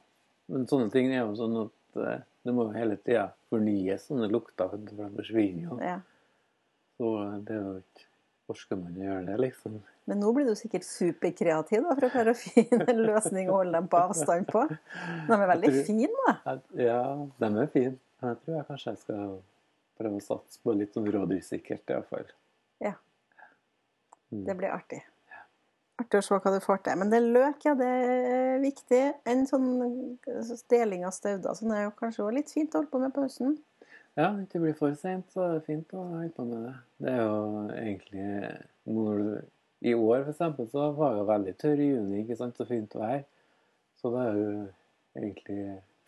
men 0.48 0.66
sånne 0.66 0.90
ting 0.90 1.12
er 1.12 1.20
jo 1.26 1.34
sånn 1.36 1.66
at 1.66 1.96
eh, 2.00 2.22
det 2.44 2.54
må 2.54 2.64
jo 2.64 2.78
hele 2.78 2.96
tida 2.96 3.32
fornyes, 3.50 4.08
sånne 4.08 4.30
lukter, 4.30 4.68
for 4.70 4.78
de 4.78 5.10
forsvinner 5.16 5.62
jo. 5.68 5.78
ja. 5.80 6.00
Så 6.98 7.14
det 7.46 7.56
er 7.56 7.62
jo 7.62 7.78
ikke 7.82 8.10
Orker 8.52 8.76
man 8.76 8.92
å 8.92 9.04
gjøre 9.06 9.22
det, 9.24 9.36
liksom? 9.40 9.76
Men 10.04 10.18
nå 10.20 10.30
blir 10.36 10.44
du 10.44 10.52
sikkert 10.58 10.84
superkreativ 10.84 11.80
da, 11.86 11.94
for 11.96 12.06
å 12.06 12.10
klare 12.12 12.34
å 12.34 12.36
finne 12.36 12.84
en 12.92 13.00
løsning 13.06 13.48
å 13.48 13.54
holde 13.62 13.78
dem 13.78 13.86
på 13.88 14.00
avstand 14.02 14.50
på. 14.50 14.66
De 14.68 15.38
er 15.38 15.48
veldig 15.48 15.70
tror- 15.70 15.86
fine, 15.86 16.10
da. 16.26 16.56
Ja, 16.76 16.98
de 17.40 17.48
er 17.62 17.72
fine. 17.72 17.96
Men 18.20 18.34
jeg 18.34 18.42
tror 18.42 18.58
jeg 18.58 18.66
kanskje 18.68 18.92
jeg 18.92 19.00
skal 19.00 19.32
prøve 19.96 20.20
å 20.20 20.26
satse 20.26 20.60
på 20.60 20.76
litt 20.76 20.92
sånn 20.92 21.08
rådyrsikkert, 21.16 21.88
iallfall. 21.94 22.28
Ja. 22.84 22.92
Mm. 24.28 24.44
Det 24.44 24.58
blir 24.60 24.76
artig. 24.76 25.00
Artig 26.02 26.20
å 26.20 26.24
se 26.26 26.36
hva 26.36 26.52
du 26.52 26.60
får 26.60 26.84
til. 26.84 27.00
Men 27.00 27.08
det 27.12 27.22
er 27.22 27.32
løk, 27.38 27.64
ja, 27.64 27.74
det 27.78 27.88
er 27.88 28.60
viktig. 28.60 29.02
En 29.30 29.46
sånn 29.48 29.70
deling 30.68 31.08
av 31.08 31.16
stauder 31.16 31.56
sånn 31.56 31.72
er 31.72 31.86
jo 31.86 31.96
kanskje 31.96 32.26
også 32.26 32.36
litt 32.42 32.52
fint 32.52 32.74
å 32.74 32.82
holde 32.82 32.92
på 32.92 33.00
med 33.00 33.14
på 33.14 33.24
høsten. 33.24 33.56
Ja, 34.16 34.28
hvis 34.36 34.52
bli 34.62 34.72
for 34.78 34.94
seint, 34.94 35.26
så 35.34 35.42
er 35.48 35.56
det 35.56 35.64
fint 35.66 35.90
å 35.96 36.04
holde 36.06 36.30
på 36.36 36.44
med 36.46 36.68
det. 36.68 36.74
Det 37.02 37.14
er 37.14 37.22
jo 37.24 37.62
egentlig 37.74 38.26
når 38.86 39.22
du, 39.24 39.32
I 39.90 39.94
år, 39.94 40.28
eksempel, 40.30 40.68
så 40.70 40.92
var 40.96 41.16
det 41.18 41.24
veldig 41.28 41.54
tørr 41.60 41.82
i 41.82 41.88
juni, 41.90 42.20
ikke 42.22 42.36
sant, 42.38 42.56
så 42.56 42.66
fint 42.68 42.94
vær. 42.94 43.24
Så 44.00 44.12
det 44.14 44.22
er 44.22 44.38
jo 44.38 44.52
egentlig 45.18 45.58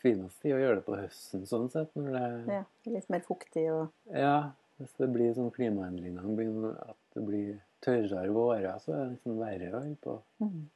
finest 0.02 0.38
tid 0.42 0.54
å 0.54 0.60
gjøre 0.62 0.78
det 0.78 0.86
på 0.86 0.96
høsten, 1.00 1.44
sånn 1.50 1.66
sett. 1.72 1.90
Når 1.98 2.14
det 2.14 2.54
Ja, 2.54 2.62
litt 2.94 3.10
mer 3.10 3.26
fuktig 3.26 3.66
og 3.72 4.14
Ja, 4.14 4.52
hvis 4.78 4.94
det 5.00 5.10
blir 5.12 5.34
sånn 5.34 5.50
klimaendringer, 5.50 6.30
blir- 6.38 6.78
at 6.88 6.96
det 7.14 7.26
blir 7.26 7.60
tørrere 7.82 8.30
vårer, 8.32 8.78
så 8.78 8.92
er 8.94 9.04
det 9.04 9.10
liksom 9.18 9.38
verre 9.38 9.72
å 9.72 9.80
holde 9.82 10.00
på. 10.06 10.16
Mm. 10.40 10.68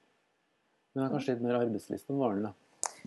Men 0.95 0.99
det 0.99 1.07
er 1.07 1.15
kanskje 1.15 1.35
litt 1.35 1.43
mer 1.47 1.61
arbeidslyst 1.63 2.11
om 2.11 2.19
våren, 2.19 2.43
da. 2.43 2.53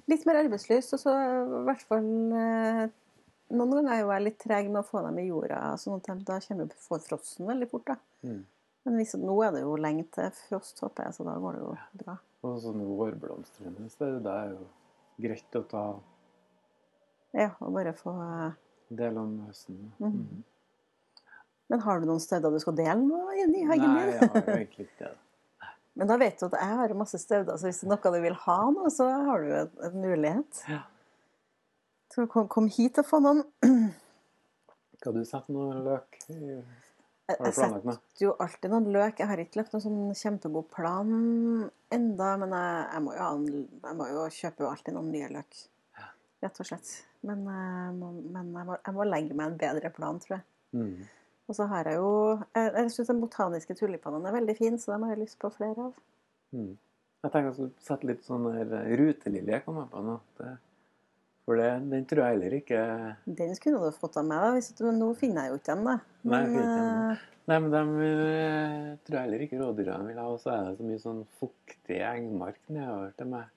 Litt 0.08 0.26
mer 0.26 0.40
arbeidslyst, 0.46 0.94
og 0.96 1.00
så 1.00 1.14
i 1.14 1.64
hvert 1.68 1.82
fall 1.90 2.08
eh, 2.34 2.88
Noen 3.54 3.70
ganger 3.76 3.94
er 3.94 4.00
jo 4.02 4.12
jeg 4.14 4.26
litt 4.26 4.40
treg 4.42 4.70
med 4.72 4.82
å 4.82 4.88
få 4.88 5.04
dem 5.06 5.20
i 5.22 5.28
jorda, 5.28 5.60
sånn 5.78 6.00
at 6.00 6.08
de- 6.10 6.26
da 6.26 6.40
kommer 6.42 6.66
jo 6.66 7.00
frosten 7.06 7.50
veldig 7.50 7.70
fort. 7.70 7.86
da. 7.86 7.98
Mm. 8.24 8.46
Men 8.84 8.96
hvis, 9.00 9.14
nå 9.16 9.36
er 9.46 9.52
det 9.56 9.62
jo 9.64 9.76
lenge 9.80 10.06
til 10.12 10.32
frost, 10.36 10.80
håper 10.84 11.06
jeg, 11.08 11.16
så 11.16 11.26
da 11.28 11.36
går 11.40 11.54
det 11.54 11.62
jo 11.62 11.76
bra. 12.04 12.18
Og 12.44 12.58
sånne 12.60 12.88
vårblomstrende 12.88 13.90
steder, 13.92 14.20
det 14.26 14.34
er 14.34 14.50
jo 14.56 14.66
greit 15.24 15.60
å 15.60 15.64
ta 15.70 15.84
Ja, 17.34 17.50
og 17.62 17.74
bare 17.74 17.94
få 17.98 18.12
uh... 18.14 18.52
del 18.94 19.18
om 19.18 19.38
høsten. 19.48 19.78
Mm. 20.00 20.18
Mm. 20.18 20.44
Men 21.72 21.80
har 21.86 22.00
du 22.00 22.06
noen 22.10 22.22
steder 22.22 22.52
du 22.52 22.60
skal 22.62 22.76
dele 22.78 23.00
nå 23.00 23.22
i 23.34 23.40
hagen 23.42 23.54
din? 23.54 23.70
Nei, 23.70 24.08
jeg 24.12 24.30
har 24.30 24.42
jo 24.42 24.58
egentlig 24.58 24.88
ikke 24.90 25.06
det. 25.08 25.14
Men 25.98 26.10
da 26.10 26.18
vet 26.18 26.40
du 26.40 26.46
at 26.50 26.58
jeg 26.60 26.78
har 26.82 26.94
masse 26.98 27.20
steder, 27.22 27.58
så 27.58 27.70
hvis 27.70 27.80
det 27.82 27.88
er 27.88 27.94
noe 27.94 28.12
du 28.14 28.20
vil 28.26 28.38
ha 28.44 28.58
nå, 28.74 28.90
så 28.94 29.08
har 29.30 29.46
du 29.46 29.56
en, 29.62 29.72
en 29.88 29.98
mulighet. 30.02 30.62
Ja. 30.70 30.82
Så 32.14 32.28
kom, 32.30 32.48
kom 32.52 32.68
hit 32.70 33.00
og 33.02 33.08
få 33.10 33.20
noen. 33.24 33.42
Har 35.04 35.16
du 35.16 35.24
sett 35.28 35.48
noe 35.52 35.80
løk 35.84 36.20
i 36.30 36.38
Jeg, 36.38 37.38
Har 37.40 37.40
du 37.40 37.56
planlagt 37.56 37.88
noe? 37.88 37.96
setter 37.98 38.26
jo 38.28 38.34
alltid 38.46 38.72
noen 38.72 38.90
løk. 38.94 39.20
Jeg 39.20 39.30
har 39.32 39.42
ikke 39.42 39.60
lagt 39.60 39.74
noen 39.74 39.84
sånn 39.84 40.20
kjempegod 40.20 40.70
plan 40.72 41.10
enda, 41.96 42.30
men 42.40 42.54
jeg, 42.56 42.78
jeg, 42.94 43.04
må 43.04 43.16
jo, 43.18 43.64
jeg 43.88 43.98
må 44.00 44.08
jo 44.12 44.28
kjøpe 44.38 44.64
jo 44.64 44.70
alltid 44.70 44.96
noen 44.96 45.10
nye 45.16 45.32
løk. 45.34 45.60
Rett 46.44 46.62
og 46.62 46.70
slett. 46.70 46.94
Men, 47.24 47.44
jeg 47.48 47.96
må, 47.98 48.12
men 48.36 48.54
jeg, 48.60 48.68
må, 48.70 48.78
jeg 48.78 48.96
må 48.96 49.08
legge 49.08 49.38
meg 49.40 49.50
en 49.50 49.60
bedre 49.60 49.92
plan, 49.96 50.20
tror 50.24 50.38
jeg. 50.38 50.46
Mm. 50.76 51.06
Og 51.50 51.58
så 51.58 51.68
har 51.70 51.90
jeg 51.90 52.00
jo 52.00 52.12
Jeg, 52.56 52.70
jeg 52.72 52.92
syns 52.94 53.10
de 53.12 53.16
botaniske 53.20 53.76
tulipanene 53.78 54.30
er 54.30 54.38
veldig 54.38 54.56
fine, 54.58 54.80
så 54.80 54.94
dem 54.94 55.06
har 55.08 55.16
jeg 55.16 55.24
lyst 55.26 55.40
på 55.42 55.52
flere 55.56 55.90
av. 55.90 55.98
Mm. 56.56 56.76
Jeg 57.24 57.34
tenker 57.34 57.66
å 57.66 57.68
sette 57.84 58.08
litt 58.08 58.24
sånn 58.28 58.48
rutelilje 59.00 59.58
jeg 59.58 59.66
kommer 59.66 59.90
på 59.92 60.04
nå. 60.04 60.18
Det, 60.40 60.54
for 61.46 61.60
det, 61.60 61.70
den 61.92 62.06
tror 62.08 62.24
jeg 62.24 62.36
heller 62.38 62.54
ikke 62.60 62.82
Den 63.40 63.56
skulle 63.58 63.80
du 63.84 63.96
fått 63.98 64.18
av 64.18 64.26
meg, 64.28 64.40
da, 64.44 64.52
hvis 64.56 64.70
men 64.82 65.00
nå 65.02 65.10
finner 65.20 65.44
jeg 65.48 65.52
jo 65.54 65.60
ikke 65.60 65.74
den. 65.76 65.84
da. 65.90 65.96
Men, 66.24 66.46
ikke 66.54 66.68
eh, 66.68 67.24
Nei, 67.52 67.58
men 67.60 67.74
dem 67.74 67.90
eh, 68.00 68.86
tror 69.04 69.18
jeg 69.18 69.26
heller 69.26 69.42
ikke 69.44 69.60
rådyrene 69.60 70.08
vil 70.08 70.22
ha. 70.22 70.28
Og 70.32 70.40
så 70.40 70.54
er 70.54 70.70
det 70.70 70.78
så 70.78 70.88
mye 70.88 71.02
sånn 71.02 71.20
fuktig 71.42 72.00
engmark 72.08 72.62
nedover 72.72 73.12
til 73.18 73.28
meg. 73.34 73.50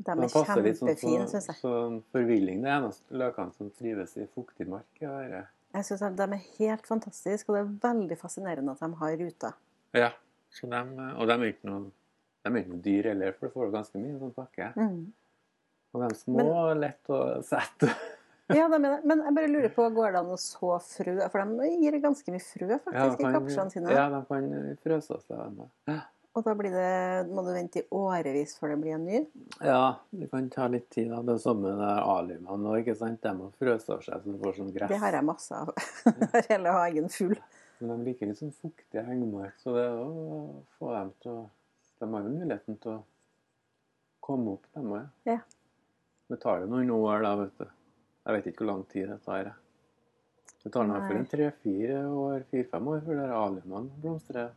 de 0.00 0.08
De 0.08 0.24
er 0.26 0.32
sånn 0.32 0.48
kjempefine, 0.48 1.28
så- 1.28 1.36
syns 1.36 1.46
jeg. 1.52 1.56
Sånn 1.60 2.00
forvilling. 2.10 2.62
Det 2.64 2.70
er 2.72 2.80
eneste 2.80 3.20
løkene 3.22 3.54
som 3.54 3.70
trives 3.70 4.16
i 4.16 4.26
fuktig 4.34 4.66
mark. 4.66 4.88
Ja. 5.00 5.44
Jeg 5.74 5.84
synes 5.86 6.16
de 6.16 6.22
er 6.22 6.42
helt 6.58 6.86
fantastiske, 6.86 7.48
og 7.48 7.54
det 7.54 7.62
er 7.62 7.94
veldig 7.94 8.18
fascinerende 8.18 8.72
at 8.74 8.80
de 8.80 8.94
har 9.04 9.16
ruter. 9.22 9.54
ja. 9.94 10.10
Så 10.50 10.66
dem, 10.66 10.88
og 10.98 11.28
de 11.28 11.32
er 11.32 11.52
ikke 11.52 11.68
noe, 11.68 11.92
de 12.42 12.50
er 12.50 12.56
ikke 12.58 12.72
noe 12.72 12.82
dyr 12.82 13.06
heller, 13.12 13.32
for 13.38 13.46
du 13.46 13.52
får 13.54 13.68
ganske 13.70 14.00
mye 14.02 14.16
sånn 14.18 14.32
pakke. 14.34 14.72
Mm. 14.74 15.12
Og 15.94 16.04
den 16.04 16.16
små 16.18 16.46
og 16.46 16.76
lett 16.80 17.12
å 17.12 17.20
sette. 17.46 17.90
Ja, 18.50 18.64
det 18.66 18.80
mener 18.80 18.96
jeg. 18.96 19.06
Men 19.06 19.20
jeg 19.22 19.34
bare 19.36 19.48
lurer 19.50 19.70
på, 19.70 19.84
går 19.94 20.14
det 20.14 20.20
an 20.24 20.30
å 20.34 20.36
så 20.42 20.72
frø? 20.82 21.12
For 21.30 21.50
de 21.60 21.68
gir 21.84 21.96
ganske 22.02 22.32
mye 22.34 22.42
frø 22.42 22.78
faktisk 22.82 22.96
Ja, 22.98 23.04
kan, 23.14 23.28
i 23.28 23.36
kapslene 23.36 23.70
sine. 23.70 23.92
ja, 23.94 24.06
de 24.10 24.20
kan 24.26 24.48
frøse 24.82 25.18
seg. 25.22 25.52
de. 25.54 25.66
Ja. 25.86 26.00
Og 26.34 26.44
da 26.46 26.52
blir 26.54 26.70
det, 26.74 26.90
må 27.34 27.42
du 27.42 27.50
vente 27.50 27.80
i 27.82 27.86
årevis 27.94 28.52
før 28.58 28.72
det 28.74 28.78
blir 28.84 28.94
en 28.94 29.06
ny. 29.06 29.20
Ja, 29.66 29.96
det 30.14 30.28
kan 30.30 30.50
ta 30.50 30.68
litt 30.70 30.86
tid. 30.94 31.10
da. 31.10 31.22
Det 31.26 31.36
er 31.36 31.42
samme 31.42 31.72
med 31.74 31.80
det 31.82 31.94
òg. 32.06 32.90
De 33.22 33.32
må 33.38 33.48
frøse 33.58 33.94
av 33.94 34.04
seg 34.06 34.22
så 34.22 34.34
du 34.34 34.42
får 34.42 34.58
sånn 34.60 34.74
gress. 34.74 34.92
Det 34.92 35.00
har 35.02 35.18
jeg 35.18 35.26
masse 35.26 35.62
av. 35.62 35.72
Har 36.34 36.50
hele 36.50 36.74
hagen 36.74 37.08
full. 37.10 37.34
Men 37.80 37.92
de 37.94 38.10
liker 38.10 38.30
litt 38.30 38.38
sånn 38.38 38.54
fuktig 38.54 39.02
hengmark, 39.06 39.54
så 39.62 39.72
det 39.74 39.86
å 39.94 40.10
få 40.78 40.90
dem 40.94 41.14
til 41.22 41.38
å 41.38 41.48
De 42.00 42.06
har 42.08 42.22
jo 42.24 42.30
muligheten 42.32 42.76
til 42.80 42.94
å 42.94 43.00
komme 44.24 44.54
opp, 44.56 44.68
dem 44.74 44.92
òg. 44.96 45.08
Ja. 45.28 45.38
Det 46.30 46.38
tar 46.38 46.62
jo 46.62 46.70
noen 46.70 46.90
år, 46.94 47.24
da, 47.24 47.34
vet 47.40 47.58
du. 47.58 47.66
Jeg 48.20 48.36
vet 48.36 48.48
ikke 48.50 48.62
hvor 48.62 48.70
lang 48.70 48.82
tid 48.92 49.08
det 49.10 49.18
tar. 49.26 49.52
Det 50.60 50.70
tar 50.70 50.86
hvert 50.86 51.06
fall 51.08 51.18
en 51.18 51.30
tre-fire 51.30 52.00
år, 52.06 52.44
fire-fem 52.52 52.90
år 52.92 53.00
før 53.06 53.22
aliumene 53.24 54.02
blomstrer. 54.02 54.52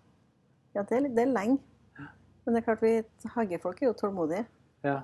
Ja, 0.75 0.83
det 0.83 0.99
er, 0.99 1.07
det 1.15 1.23
er 1.23 1.31
lenge. 1.31 1.61
Men 2.43 2.55
det 2.55 2.59
er 2.59 2.65
klart, 2.67 2.83
vi 2.83 3.29
hagefolk 3.37 3.81
er 3.81 3.87
jo 3.87 3.95
tålmodige. 3.97 4.45
Ja. 4.83 4.97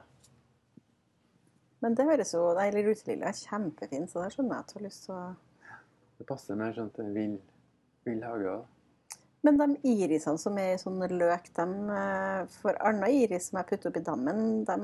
Men 1.79 1.95
det 1.95 2.05
høres 2.09 2.33
jo 2.35 2.41
Nei, 2.57 2.67
eller 2.67 2.89
rutelilje 2.89 3.29
er 3.29 3.37
kjempefin, 3.39 4.09
så 4.11 4.25
det 4.25 4.33
skjønner 4.33 4.57
jeg 4.57 4.65
at 4.65 4.73
du 4.73 4.77
har 4.77 4.85
lyst 4.85 5.05
til 5.05 5.15
å 5.15 5.21
Det 6.19 6.27
passer 6.27 6.59
mer 6.59 6.75
sånn 6.75 6.91
til 6.97 7.13
vill, 7.15 7.37
vill 8.03 8.25
hage. 8.27 8.51
da. 8.51 8.78
Men 9.43 9.55
de 9.57 9.67
irisene 9.87 10.37
som 10.41 10.57
er 10.59 10.73
i 10.73 10.79
sånn 10.81 10.99
løk, 11.13 11.45
de, 11.55 11.65
eh, 11.95 12.45
for 12.59 12.75
annen 12.83 13.05
iris 13.07 13.45
som 13.49 13.59
jeg 13.61 13.67
putter 13.69 13.89
oppi 13.93 14.01
dammen, 14.03 14.65
de 14.67 14.75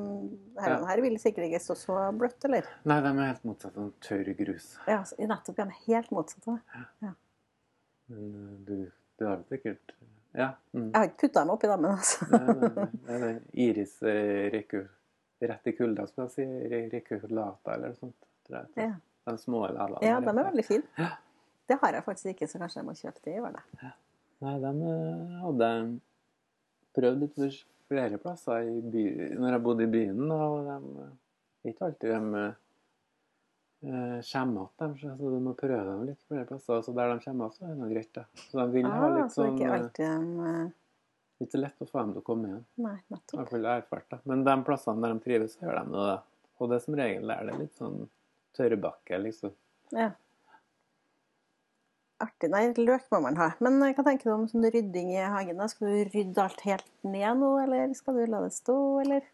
her, 0.61 0.69
Ja. 0.77 0.85
her 0.87 1.01
vil 1.03 1.17
sikkert 1.19 1.49
ikke 1.49 1.59
stå 1.59 1.75
så 1.75 1.97
bløtt, 2.17 2.45
eller? 2.47 2.63
Nei, 2.85 3.01
de 3.01 3.07
er 3.07 3.25
helt 3.33 3.43
motsatt. 3.43 3.77
av 3.77 3.91
tørr 3.99 4.31
grus. 4.39 4.77
Ja, 4.87 5.01
nettopp. 5.03 5.27
nettopp. 5.27 5.59
er 5.59 5.75
helt 5.87 6.11
motsatt. 6.11 6.47
av 6.47 6.59
det. 7.01 7.13
Men 8.07 8.35
eh, 8.35 8.57
du, 8.65 8.91
du 9.19 9.25
har 9.25 9.35
vel 9.37 9.45
sikkert 9.57 9.91
Ja. 10.35 10.49
Mm. 10.73 10.91
Jeg 10.91 10.95
har 10.99 11.05
ikke 11.07 11.19
putta 11.27 11.39
dem 11.45 11.49
oppi 11.53 11.67
dammen, 11.67 11.91
altså. 11.91 12.25
Nei, 12.31 12.71
nei, 13.07 13.19
nei. 13.19 13.41
Iris 13.67 14.01
eh, 14.03 14.49
rett 15.41 15.67
i 15.67 15.71
kulda, 15.77 16.07
skal 16.07 16.25
jeg 16.25 16.31
si. 16.31 16.45
Re- 16.71 16.89
Rekulata 16.91 17.73
eller 17.75 17.91
noe 17.93 17.99
sånt. 17.99 18.17
Tror 18.47 18.57
jeg. 18.61 18.67
Ja. 18.87 18.95
De 19.31 19.37
små 19.37 19.61
levene. 19.67 19.99
Ja, 20.03 20.19
de 20.19 20.29
er 20.31 20.43
veldig 20.51 20.65
fine. 20.65 20.83
Ja. 20.99 21.11
Det 21.67 21.79
har 21.81 21.91
jeg 21.97 22.03
faktisk 22.05 22.25
ikke, 22.35 22.47
så 22.47 22.59
kanskje 22.61 22.81
jeg 22.81 22.85
må 22.85 22.93
kjøpe 22.99 23.23
det 23.25 23.35
i 23.35 23.39
år, 23.41 23.55
da. 23.59 23.91
Nei, 24.43 24.57
de 24.59 24.71
eh, 24.91 25.39
hadde 25.43 25.69
prøvd 26.95 27.21
litt 27.23 27.39
flere 27.87 28.17
plasser 28.21 28.67
i 28.67 28.81
by, 28.81 29.03
når 29.39 29.55
jeg 29.55 29.63
bodde 29.63 29.83
i 29.85 29.91
byen. 29.93 30.21
da, 30.29 30.39
og 30.49 30.67
de, 30.67 31.05
eh, 31.05 31.71
ikke 31.71 31.85
alltid 31.89 32.09
de 32.09 32.43
eh, 33.85 34.21
kommer 34.31 34.69
igjen, 34.79 35.17
så 35.17 35.29
du 35.35 35.39
må 35.45 35.53
prøve 35.57 35.83
dem 35.85 36.05
litt 36.09 36.21
flere 36.27 36.45
plasser. 36.49 36.81
Så 36.85 36.93
der 36.97 37.13
de 37.13 37.19
kommer 37.25 37.45
igjen, 37.45 37.53
så 37.57 37.65
er 37.65 37.73
det 37.73 37.79
noe 37.83 37.91
greit. 37.93 38.11
da. 38.17 38.25
Så 38.49 38.59
de 38.59 38.67
vil 38.73 38.89
ha 38.89 38.97
Ah, 39.05 39.13
litt 39.15 39.21
det 39.21 39.25
er 39.25 39.35
sånn 39.35 39.55
ikke 39.59 39.71
alltid 39.77 40.05
de 40.09 40.73
Ikke 41.43 41.59
lett 41.59 41.81
å 41.83 41.87
få 41.89 41.99
dem 41.99 42.11
til 42.15 42.21
å 42.21 42.25
komme 42.25 42.47
igjen. 42.47 42.65
Nei, 42.79 42.93
I 42.95 43.13
nettopp. 43.13 43.39
hvert 43.41 43.49
fall 43.51 43.65
erfart. 43.73 44.05
da. 44.09 44.19
Men 44.31 44.43
de 44.47 44.53
plassene 44.63 45.01
der 45.03 45.13
de 45.13 45.19
trives, 45.25 45.57
så 45.57 45.65
gjør 45.67 45.81
de 45.83 45.91
det. 45.91 46.19
Og 46.63 46.69
det 46.71 46.81
som 46.85 46.95
regel 46.95 47.29
er 47.35 47.41
det 47.49 47.57
litt 47.59 47.73
sånn 47.75 47.97
tørrbakke, 48.55 49.17
liksom. 49.19 49.51
Ja. 49.91 50.11
Artig. 52.23 52.47
Nei, 52.53 52.69
løk 52.79 53.09
må 53.11 53.19
man 53.25 53.35
ha. 53.39 53.49
Men 53.63 53.81
eh, 53.83 53.91
hva 53.95 54.05
tenker 54.07 54.29
du 54.29 54.33
om 54.37 54.45
sånn 54.47 54.67
rydding 54.71 55.11
i 55.11 55.19
hagen? 55.19 55.59
da? 55.59 55.67
Skal 55.71 55.89
du 55.91 56.13
rydde 56.13 56.43
alt 56.45 56.61
helt 56.63 56.87
ned 57.03 57.41
nå, 57.41 57.49
eller 57.65 57.91
skal 57.97 58.21
du 58.21 58.23
la 58.31 58.39
det 58.45 58.53
stå, 58.55 58.77
eller? 59.03 59.25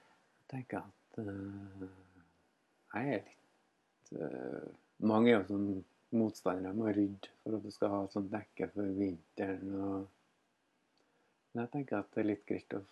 Jeg 0.42 0.48
tenker 0.56 0.82
at 0.82 1.20
uh, 1.22 1.86
jeg 2.96 3.20
er 3.20 3.22
litt 3.28 4.16
uh, 4.18 4.66
Mange 5.08 5.32
er 5.32 5.38
jo 5.38 5.46
sånn 5.54 5.70
motstandere 6.18 6.74
med 6.76 6.90
å 6.90 6.96
rydde 6.98 7.30
for 7.42 7.58
at 7.58 7.64
du 7.66 7.72
skal 7.74 7.94
ha 7.94 8.02
et 8.06 8.18
sånt 8.18 8.34
dekke 8.34 8.68
for 8.74 8.98
vinteren. 8.98 9.78
og 9.78 11.54
Men 11.54 11.64
jeg 11.64 11.74
tenker 11.78 12.02
at 12.02 12.12
det 12.14 12.24
er 12.24 12.30
litt 12.34 12.44
greit 12.50 12.78
å 12.78 12.84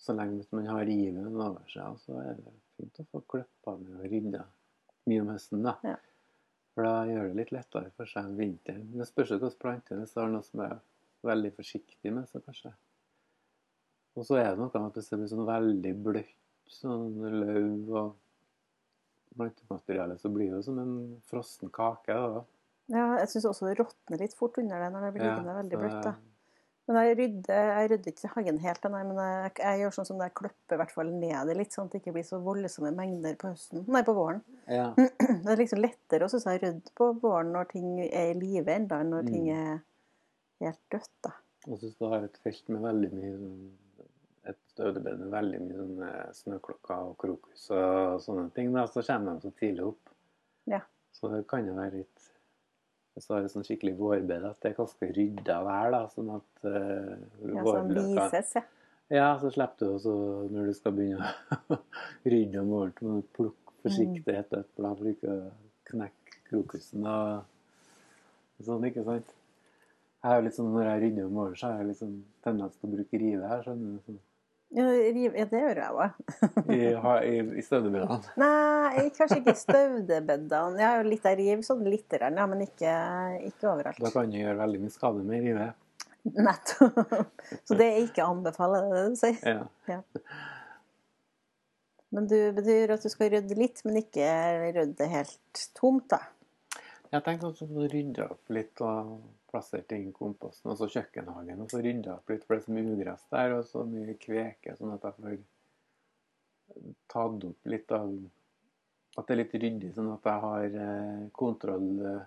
Så 0.00 0.14
lenge 0.16 0.46
man 0.56 0.68
har 0.70 0.86
riven 0.88 1.34
over 1.36 1.64
seg, 1.68 1.96
så 2.00 2.20
er 2.22 2.38
det 2.38 2.52
fint 2.78 3.02
å 3.02 3.08
få 3.10 3.20
klippa 3.28 3.74
ned 3.76 3.98
og 3.98 4.06
rydda 4.08 4.44
mye 5.10 5.24
om 5.24 5.32
høsten. 5.34 5.66
da. 5.66 5.74
Ja. 5.84 5.98
For 6.80 6.86
da 6.88 7.00
gjør 7.04 7.26
det 7.28 7.36
litt 7.36 7.50
lettere 7.52 7.90
for 7.92 8.08
seg 8.08 8.24
om 8.30 8.36
vinteren. 8.40 8.86
Det 8.96 9.04
spørs 9.04 9.34
jo 9.34 9.36
planter 9.36 9.58
plante 9.60 9.96
hvis 9.98 10.14
du 10.14 10.20
har 10.22 10.30
noe 10.32 10.46
som 10.46 10.62
er 10.64 10.78
veldig 11.28 11.50
forsiktig 11.58 12.12
med, 12.16 12.24
så 12.30 12.40
kanskje. 12.40 12.70
Og 14.16 14.24
så 14.24 14.38
er 14.40 14.46
det 14.54 14.62
noe 14.62 14.70
med 14.72 14.86
at 14.88 14.96
hvis 14.96 15.10
det 15.12 15.18
blir 15.20 15.28
sånn 15.28 15.44
veldig 15.44 15.92
bløtt, 16.06 16.32
sånn 16.72 17.04
løv 17.42 17.92
og 18.00 18.14
plantemateriale, 19.36 20.16
så 20.24 20.32
blir 20.32 20.48
det 20.54 20.62
jo 20.62 20.64
som 20.70 20.80
en 20.80 20.96
frossen 21.28 21.68
kake. 21.68 22.16
da. 22.16 22.40
Ja, 22.96 23.04
jeg 23.20 23.28
syns 23.34 23.50
også 23.52 23.68
det 23.68 23.76
råtner 23.82 24.24
litt 24.24 24.38
fort 24.40 24.56
under 24.64 24.80
det 24.80 24.88
når 24.94 25.04
det 25.04 25.12
blir 25.18 25.26
Ja, 25.26 25.34
liggende 25.36 25.58
veldig 25.60 25.82
bløtt. 25.84 26.00
da. 26.08 26.14
Men 26.90 26.96
jeg 27.06 27.16
rydder, 27.20 27.68
jeg 27.78 27.90
rydder 27.92 28.10
ikke 28.10 28.28
hagen 28.34 28.56
helt, 28.64 28.86
nei, 28.90 29.00
men 29.06 29.18
jeg, 29.22 29.50
jeg 29.62 29.78
gjør 29.84 29.92
sånn 29.94 30.06
som 30.08 30.22
jeg 30.24 30.32
klipper 30.40 30.74
i 30.74 30.78
hvert 30.80 30.94
fall 30.96 31.10
ned 31.12 31.46
det 31.46 31.54
litt, 31.60 31.74
sånn 31.76 31.86
at 31.86 31.92
det 31.94 32.00
ikke 32.00 32.14
blir 32.16 32.24
så 32.26 32.40
voldsomme 32.42 32.90
mengder 32.96 33.36
på 33.38 33.52
høsten. 33.52 33.84
Nei, 33.86 34.00
på 34.08 34.14
våren. 34.16 34.40
Ja. 34.66 34.88
Det 35.44 35.52
er 35.54 35.60
liksom 35.60 35.78
lettere 35.84 36.26
å 36.26 36.32
synes 36.32 36.48
jeg, 36.50 36.62
rydde 36.64 36.94
på 36.98 37.12
våren 37.22 37.52
når 37.54 37.68
ting 37.70 37.92
er 38.08 38.32
i 38.32 38.38
live 38.40 38.74
enda 38.74 38.98
enn 39.04 39.14
når 39.14 39.28
ting 39.30 39.46
Mm. 39.46 39.60
er 39.60 40.66
helt 40.66 40.82
dødt. 40.92 41.12
da. 41.28 41.30
Og 41.68 41.78
så 41.78 41.92
du 41.94 42.04
jeg 42.16 42.24
et 42.26 42.40
felt 42.42 42.68
med 42.74 42.82
veldig 42.88 43.12
mye 43.14 43.36
sånn, 43.38 43.70
et 44.50 44.82
ødebed 44.90 45.18
med 45.22 45.30
veldig 45.36 45.60
mye 45.68 45.78
sånne 45.84 46.10
snøklokker 46.40 47.06
og 47.06 47.14
krokus 47.22 47.68
og 47.76 48.18
sånne 48.24 48.48
ting, 48.56 48.72
da, 48.74 48.86
så 48.90 49.04
kommer 49.06 49.36
de 49.38 49.46
så 49.46 49.54
tidlig 49.62 49.86
opp. 49.92 50.12
Ja. 50.66 50.80
Så 51.14 51.30
det 51.30 51.44
kan 51.46 51.66
jo 51.70 51.74
være 51.78 52.00
litt 52.02 52.30
Hvis 53.20 53.26
så 53.28 53.34
har 53.36 53.44
et 53.44 53.52
sånn 53.52 53.66
skikkelig 53.66 53.98
vårbed, 53.98 54.44
at 54.48 54.62
det 54.64 54.70
er 54.70 54.76
ganske 54.78 55.06
rydda 55.12 55.56
vær, 55.66 55.90
da, 55.92 55.98
sånn 56.08 56.30
at 56.32 56.62
uh, 56.64 57.18
Ja, 57.52 57.64
sånn 57.66 57.90
vises, 57.92 58.54
ja. 58.56 58.62
Ja, 59.12 59.26
så 59.42 59.50
slipper 59.52 59.90
du 59.90 59.90
også 59.98 60.14
når 60.48 60.70
du 60.70 60.76
skal 60.78 60.94
begynne 60.96 61.28
å 61.68 61.76
rydde 62.32 62.62
om 62.62 62.70
våren, 62.72 62.94
så 62.96 63.04
må 63.04 63.18
du 63.18 63.28
plukke 63.36 63.74
forsiktig 63.82 64.38
et 64.38 64.56
øppel 64.56 64.88
for 64.88 65.10
ikke 65.10 65.34
å 65.34 65.50
knekke 65.90 66.40
krokusen 66.48 67.04
og 67.12 68.64
sånn, 68.64 68.88
ikke 68.88 69.04
sant? 69.04 69.36
Jeg 70.20 70.32
er 70.32 70.40
jo 70.40 70.46
litt 70.48 70.56
sånn, 70.56 70.72
Når 70.72 70.88
jeg 70.88 71.04
rydder 71.04 71.28
om 71.28 71.36
våren, 71.42 71.60
så 71.60 71.74
har 71.74 71.84
jeg 71.84 72.00
sånn 72.00 72.16
tendens 72.48 72.80
til 72.80 72.88
å 72.88 72.94
bruke 72.96 73.20
rive 73.20 73.52
her. 73.52 73.66
skjønner 73.68 73.98
du, 73.98 74.02
sånn, 74.08 74.18
Ja, 74.70 74.84
det 74.86 75.50
gjør 75.50 75.78
jeg 75.80 75.90
òg. 75.90 76.18
I, 76.70 76.78
i, 77.26 77.38
i 77.58 77.62
støvdebedene. 77.66 78.18
Nei, 78.42 79.08
kanskje 79.16 79.40
ikke 79.40 79.54
i 79.56 79.58
støvdebedene. 79.58 80.78
Jeg 80.78 80.86
har 80.86 81.00
jo 81.00 81.10
litt 81.10 81.26
av 81.26 81.36
riv, 81.40 81.64
sånn 81.66 81.82
litt, 81.90 82.14
ja, 82.14 82.46
men 82.46 82.62
ikke, 82.68 82.94
ikke 83.50 83.74
Da 83.98 84.12
kan 84.14 84.30
du 84.30 84.38
gjøre 84.38 84.60
veldig 84.62 84.82
mye 84.84 84.94
skade 84.94 85.26
med 85.26 85.46
rive. 85.48 85.68
Nettopp. 86.36 87.42
Så 87.64 87.74
det 87.80 87.88
er 87.88 88.02
ikke 88.04 88.22
å 88.22 88.34
anbefale, 88.36 88.84
det 88.92 89.04
du 89.10 89.18
sier. 89.18 89.66
Ja. 89.90 90.00
Men 92.10 92.26
du 92.30 92.38
betyr 92.54 92.94
at 92.94 93.02
du 93.02 93.10
skal 93.10 93.30
rydde 93.34 93.58
litt, 93.58 93.82
men 93.86 93.98
ikke 94.02 94.28
rydde 94.76 95.10
helt 95.10 95.66
tomt, 95.78 96.10
da. 96.14 96.22
Jeg 97.10 97.24
tenkte 97.26 97.48
at 97.50 97.60
å 97.66 97.86
rydde 97.90 98.24
opp 98.30 98.52
litt 98.54 98.80
og 98.86 99.14
plassere 99.50 99.82
ting 99.90 100.04
i 100.08 100.12
komposten. 100.14 100.70
Og 100.70 100.76
så 100.78 100.86
kjøkkenhagen. 100.92 101.62
Og 101.64 101.70
så 101.72 101.80
rydde 101.82 102.12
opp 102.14 102.30
litt, 102.30 102.44
for 102.46 102.54
det 102.54 102.62
er 102.62 102.66
så 102.68 102.74
mye 102.76 102.92
ugress 102.94 103.24
der, 103.32 103.54
og 103.56 103.64
så 103.66 103.82
mye 103.88 104.14
kveke. 104.22 104.76
Sånn 104.78 104.92
at 104.94 105.06
jeg 105.08 105.16
får 105.18 105.38
tatt 107.10 107.48
opp 107.50 107.72
litt 107.74 107.96
av 107.96 108.12
At 109.18 109.26
det 109.26 109.34
er 109.34 109.38
litt 109.40 109.54
ryddig, 109.58 109.88
sånn 109.96 110.12
at 110.12 110.26
jeg 110.30 110.40
har 110.44 110.74
eh, 110.80 111.24
kontroll 111.34 111.88
eh, 112.06 112.20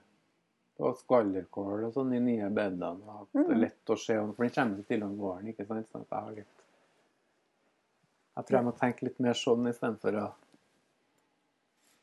på 0.75 0.89
skvallerkål 0.99 1.85
og 1.87 1.93
sånn 1.95 2.11
i 2.17 2.19
nye 2.19 2.49
bedene. 2.51 2.89
Og 3.07 3.21
at 3.21 3.29
det 3.31 3.39
er 3.45 3.53
Mhm. 3.53 3.61
lett 3.61 3.85
å 3.93 3.97
se 3.97 4.17
om 4.19 4.33
For 4.35 4.43
den 4.43 4.51
kommer 4.51 4.77
ikke 4.81 4.87
til 4.91 5.03
om 5.03 5.15
våren, 5.17 5.47
ikke 5.47 5.65
sant? 5.65 5.87
Sånn 5.87 6.01
at 6.03 6.09
jeg 6.11 6.19
har 6.25 6.31
litt 6.35 6.59
Jeg 8.35 8.45
tror 8.45 8.57
jeg 8.57 8.65
må 8.65 8.73
tenke 8.77 9.03
litt 9.07 9.19
mer 9.19 9.33
sånn 9.33 9.67
istedenfor 9.71 10.19
å 10.19 10.27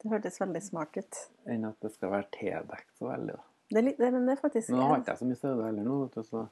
Det 0.01 0.11
hørtes 0.11 0.41
veldig 0.41 0.63
smart 0.65 0.97
ut. 0.97 1.21
enn 1.51 1.67
at 1.69 1.85
det 1.85 1.93
skal 1.93 2.13
være 2.15 2.29
tildekt 2.37 2.91
så 2.99 3.11
veldig. 3.11 3.37
da. 3.37 3.47
Det 3.71 3.79
er, 3.79 3.87
litt, 3.87 3.99
det, 4.01 4.09
men 4.15 4.27
det 4.27 4.35
er 4.35 4.41
faktisk 4.41 4.73
nå 4.75 4.83
har 4.83 4.99
ikke 4.99 5.13
jeg 5.13 5.21
så 5.21 5.29
mye 5.29 5.39
støvde 5.39 5.67
heller 5.69 5.85
nå, 5.87 5.99
vet 6.05 6.17
du, 6.17 6.23
så 6.27 6.47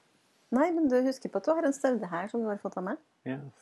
Nei, 0.55 0.71
men 0.73 0.87
du 0.89 0.95
husker 1.05 1.29
på 1.29 1.41
at 1.43 1.49
du 1.49 1.51
har 1.53 1.67
en 1.69 1.75
støvde 1.77 2.09
her 2.09 2.29
som 2.31 2.41
du 2.41 2.49
har 2.49 2.61
fått 2.63 2.79
av 2.81 2.87
meg? 2.87 3.01
ja. 3.29 3.41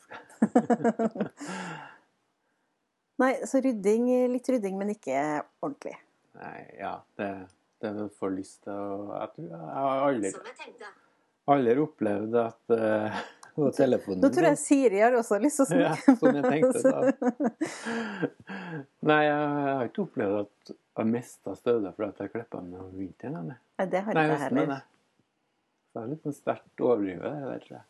Nei, 3.17 3.31
så 3.49 3.59
rydding, 3.65 4.05
litt 4.29 4.49
rydding, 4.53 4.75
men 4.77 4.93
ikke 4.93 5.17
ordentlig. 5.65 5.95
Nei, 6.37 6.59
ja, 6.77 6.93
det, 7.17 7.31
det 7.81 7.93
får 8.19 8.33
lyst 8.35 8.59
til 8.67 8.77
å 8.77 9.07
Jeg 9.15 9.31
tror 9.33 9.47
jeg 9.49 9.71
har 9.73 10.03
aldri, 10.05 10.31
aldri 11.55 11.75
opplevd 11.81 12.37
at 12.43 12.75
uh, 12.77 13.17
på 13.57 13.71
telefonen 13.73 14.21
Nå 14.21 14.29
tror 14.33 14.47
jeg 14.51 14.59
Siri 14.61 15.01
har 15.01 15.15
også 15.17 15.39
lyst 15.41 15.63
til 15.63 15.79
å 15.79 15.81
Ja, 15.81 15.95
som 15.97 16.37
jeg 16.37 16.43
tenkte 16.45 16.91
da. 16.93 17.49
Nei, 19.09 19.19
jeg 19.25 19.49
har 19.65 19.89
ikke 19.89 20.05
opplevd 20.05 20.39
at 20.43 20.73
jeg 20.97 21.09
mista 21.09 21.55
støvler 21.57 21.95
fordi 21.97 22.25
jeg 22.25 22.33
klippa 22.35 22.61
meg 22.61 22.79
om 22.83 22.93
vinteren. 22.97 23.51
Nei, 23.51 23.87
det 23.89 24.03
har 24.05 24.13
ikke 24.13 24.25
jeg 24.29 24.41
heller. 24.45 24.85
Det 25.93 26.03
er 26.03 26.09
litt 26.11 26.25
sånn 26.27 26.37
sterkt 26.37 26.83
overdrivet, 26.85 27.25
det 27.25 27.49
der, 27.49 27.61
tror 27.65 27.77
jeg. 27.79 27.85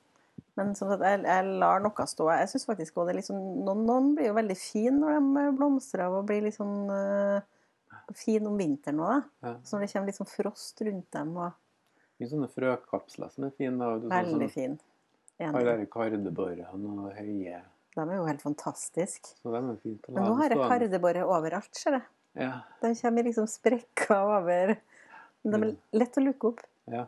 Men 0.58 0.74
som 0.78 0.90
sagt, 0.90 1.04
jeg, 1.06 1.22
jeg 1.28 1.60
lar 1.62 1.84
noe 1.84 2.08
stå. 2.10 2.32
Jeg 2.34 2.50
synes 2.54 2.66
faktisk 2.70 2.98
også 3.04 3.28
sånn, 3.30 3.44
noen, 3.68 3.84
noen 3.86 4.10
blir 4.18 4.32
jo 4.32 4.38
veldig 4.38 4.58
fine 4.58 4.96
når 4.98 5.20
de 5.20 5.46
blomstrer 5.60 6.08
av 6.08 6.18
og 6.22 6.28
blir 6.30 6.48
litt 6.48 6.58
sånn 6.58 6.90
uh, 6.90 7.44
fin 8.18 8.48
om 8.48 8.58
vinteren 8.58 9.04
òg. 9.04 9.28
Ja. 9.46 9.58
Så 9.68 9.76
når 9.76 9.86
det 9.86 9.92
kommer 9.94 10.12
litt 10.12 10.20
sånn 10.20 10.32
frost 10.32 10.84
rundt 10.88 11.10
dem. 11.14 11.36
og 11.38 12.18
Mye 12.18 12.32
sånne 12.32 12.50
frøkapsler 12.50 13.34
som 13.34 13.46
er 13.46 13.54
fine. 13.60 13.76
da, 13.78 13.92
og 13.94 14.06
du, 14.06 14.10
Veldig 14.14 14.48
sånn, 14.48 14.56
fin. 14.56 14.78
De 15.38 15.86
kardeborrene 15.94 16.94
og 17.06 17.12
høye. 17.18 17.62
De 17.98 18.04
er 18.04 18.16
jo 18.16 18.26
helt 18.26 18.42
fantastiske. 18.42 19.36
Så 19.42 19.52
de 19.54 19.58
er 19.58 19.78
fint 19.84 20.08
å 20.10 20.14
Men 20.14 20.24
nå 20.30 20.36
har 20.38 20.50
jeg 20.54 20.58
kardeborre 20.70 21.24
overalt, 21.26 21.74
ser 21.78 21.92
jeg. 22.00 22.08
Ja, 22.38 22.62
De 22.82 22.92
kommer 23.02 23.24
liksom 23.26 23.48
sprekker 23.50 24.18
over. 24.18 24.76
De 25.44 25.54
er 25.54 25.58
Mm. 25.72 25.78
lett 25.94 26.18
å 26.18 26.22
lukke 26.26 26.48
opp. 26.54 26.62
ja. 26.88 27.08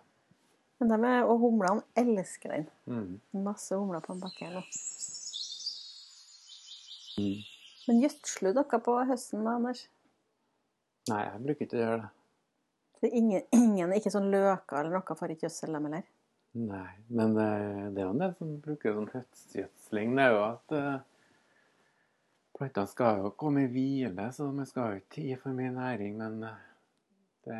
Men 0.80 0.88
de 0.88 1.08
er, 1.08 1.24
og 1.28 1.40
humlene 1.42 1.84
elsker 1.98 2.50
den. 2.54 2.68
Mm. 2.88 3.20
Masse 3.44 3.76
humler 3.76 4.00
på 4.00 4.14
en 4.14 4.22
bakke 4.22 4.46
her 4.48 4.54
nå. 4.56 4.62
Mm. 7.20 7.42
Men 7.90 8.00
gjødsler 8.06 8.54
noe 8.56 8.80
på 8.86 8.96
høsten 9.10 9.44
da, 9.44 9.58
Anders? 9.58 9.82
Nei, 11.10 11.20
jeg 11.26 11.42
bruker 11.44 11.66
ikke 11.66 11.76
å 11.78 11.82
gjøre 11.84 12.00
det. 12.02 12.10
Det 13.02 13.10
er 13.10 13.18
ingen, 13.18 13.44
ingen 13.56 13.94
ikke 13.98 14.12
sånn 14.14 14.30
løker 14.32 14.80
eller 14.80 14.96
noe 15.00 15.16
for 15.20 15.28
ikke 15.34 15.48
gjødsel 15.50 15.74
dem 15.76 15.86
heller? 15.90 16.04
Nei, 16.58 16.94
men 17.14 17.38
eh, 17.38 17.90
det 17.94 18.02
er 18.02 18.08
jo 18.08 18.14
en 18.16 18.22
del 18.24 18.32
som 18.40 18.54
bruker 18.64 18.96
sånn 18.96 19.12
høstgjødsling. 19.14 20.16
Det 20.18 20.24
er 20.24 20.32
jo 20.34 20.40
at 20.48 20.74
uh, 20.74 21.02
plantene 22.58 22.90
skal 22.90 23.22
jo 23.22 23.34
komme 23.38 23.68
i 23.68 23.70
hvile, 23.70 24.26
så 24.34 24.48
man 24.50 24.68
skal 24.70 24.96
jo 24.96 25.02
ikke 25.04 25.14
tid 25.20 25.36
for 25.44 25.54
mye 25.56 25.76
næring. 25.76 26.16
Men 26.18 26.48
eh, 26.50 26.64
det 27.46 27.60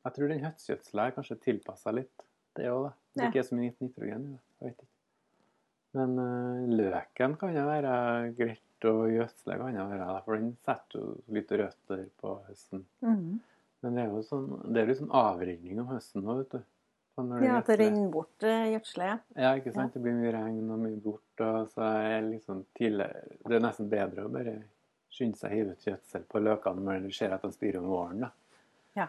Jeg 0.00 0.16
tror 0.16 0.32
den 0.32 0.42
høstgjødsla 0.44 1.06
er 1.06 1.14
kanskje 1.14 1.36
tilpassa 1.44 1.92
litt, 1.94 2.24
det 2.56 2.66
òg, 2.72 2.88
da. 2.88 2.96
Det 3.14 3.22
er 3.22 3.30
ikke 3.30 3.46
så 3.46 3.58
mye 3.58 3.74
nitrogen 3.78 4.26
i 4.26 4.32
det. 4.32 4.42
Jeg 4.60 4.66
vet 4.66 4.82
ikke. 4.82 4.90
Men 6.00 6.18
uh, 6.18 6.66
løken 6.82 7.38
kan 7.38 7.54
jo 7.54 7.62
være 7.68 7.94
greit 8.38 8.88
å 8.90 8.94
gjødsle, 9.10 9.58
kan 9.60 9.78
jo 9.78 9.86
være 9.90 10.10
det, 10.10 10.24
for 10.26 10.38
den 10.40 10.50
setter 10.66 10.98
jo 10.98 11.14
litt 11.36 11.54
røtter 11.62 12.04
på 12.22 12.34
høsten. 12.48 12.84
Mm. 13.06 13.40
Men 13.80 13.96
det 13.96 14.02
er 14.02 14.12
jo 14.12 14.22
sånn, 14.26 14.50
det 14.66 14.82
er 14.82 14.90
litt 14.90 15.00
sånn 15.00 15.14
avrenning 15.14 15.82
om 15.82 15.90
høsten 15.94 16.26
nå, 16.26 16.36
vet 16.42 16.58
du. 16.58 16.68
Når 17.28 17.42
Ja, 17.44 17.58
at 17.58 17.66
det 17.66 17.78
renner 17.80 18.10
bort 18.10 18.42
eh, 18.42 18.66
gjødselet. 18.74 19.20
Ja, 19.36 19.54
ikke 19.58 19.72
sant? 19.74 19.94
Det 19.94 20.02
blir 20.02 20.12
mye 20.18 20.32
regn 20.32 20.70
og 20.70 20.78
mye 20.78 20.96
bort, 21.04 21.40
og 21.46 21.68
så 21.74 21.82
er 22.10 22.20
liksom 22.28 22.64
tidlig 22.78 23.08
Det 23.46 23.56
er 23.56 23.64
nesten 23.64 23.88
bedre 23.90 24.24
å 24.26 24.32
bare 24.32 24.56
skynde 25.10 25.36
seg 25.40 25.50
å 25.50 25.54
hive 25.54 25.72
ut 25.72 25.84
gjødsel 25.88 26.22
på 26.30 26.38
løkene 26.42 26.84
når 26.86 27.02
du 27.06 27.10
ser 27.12 27.32
at 27.34 27.42
de 27.42 27.50
styrer 27.52 27.80
om 27.82 27.88
våren, 27.90 28.20
da. 28.20 28.30
Ja. 28.96 29.08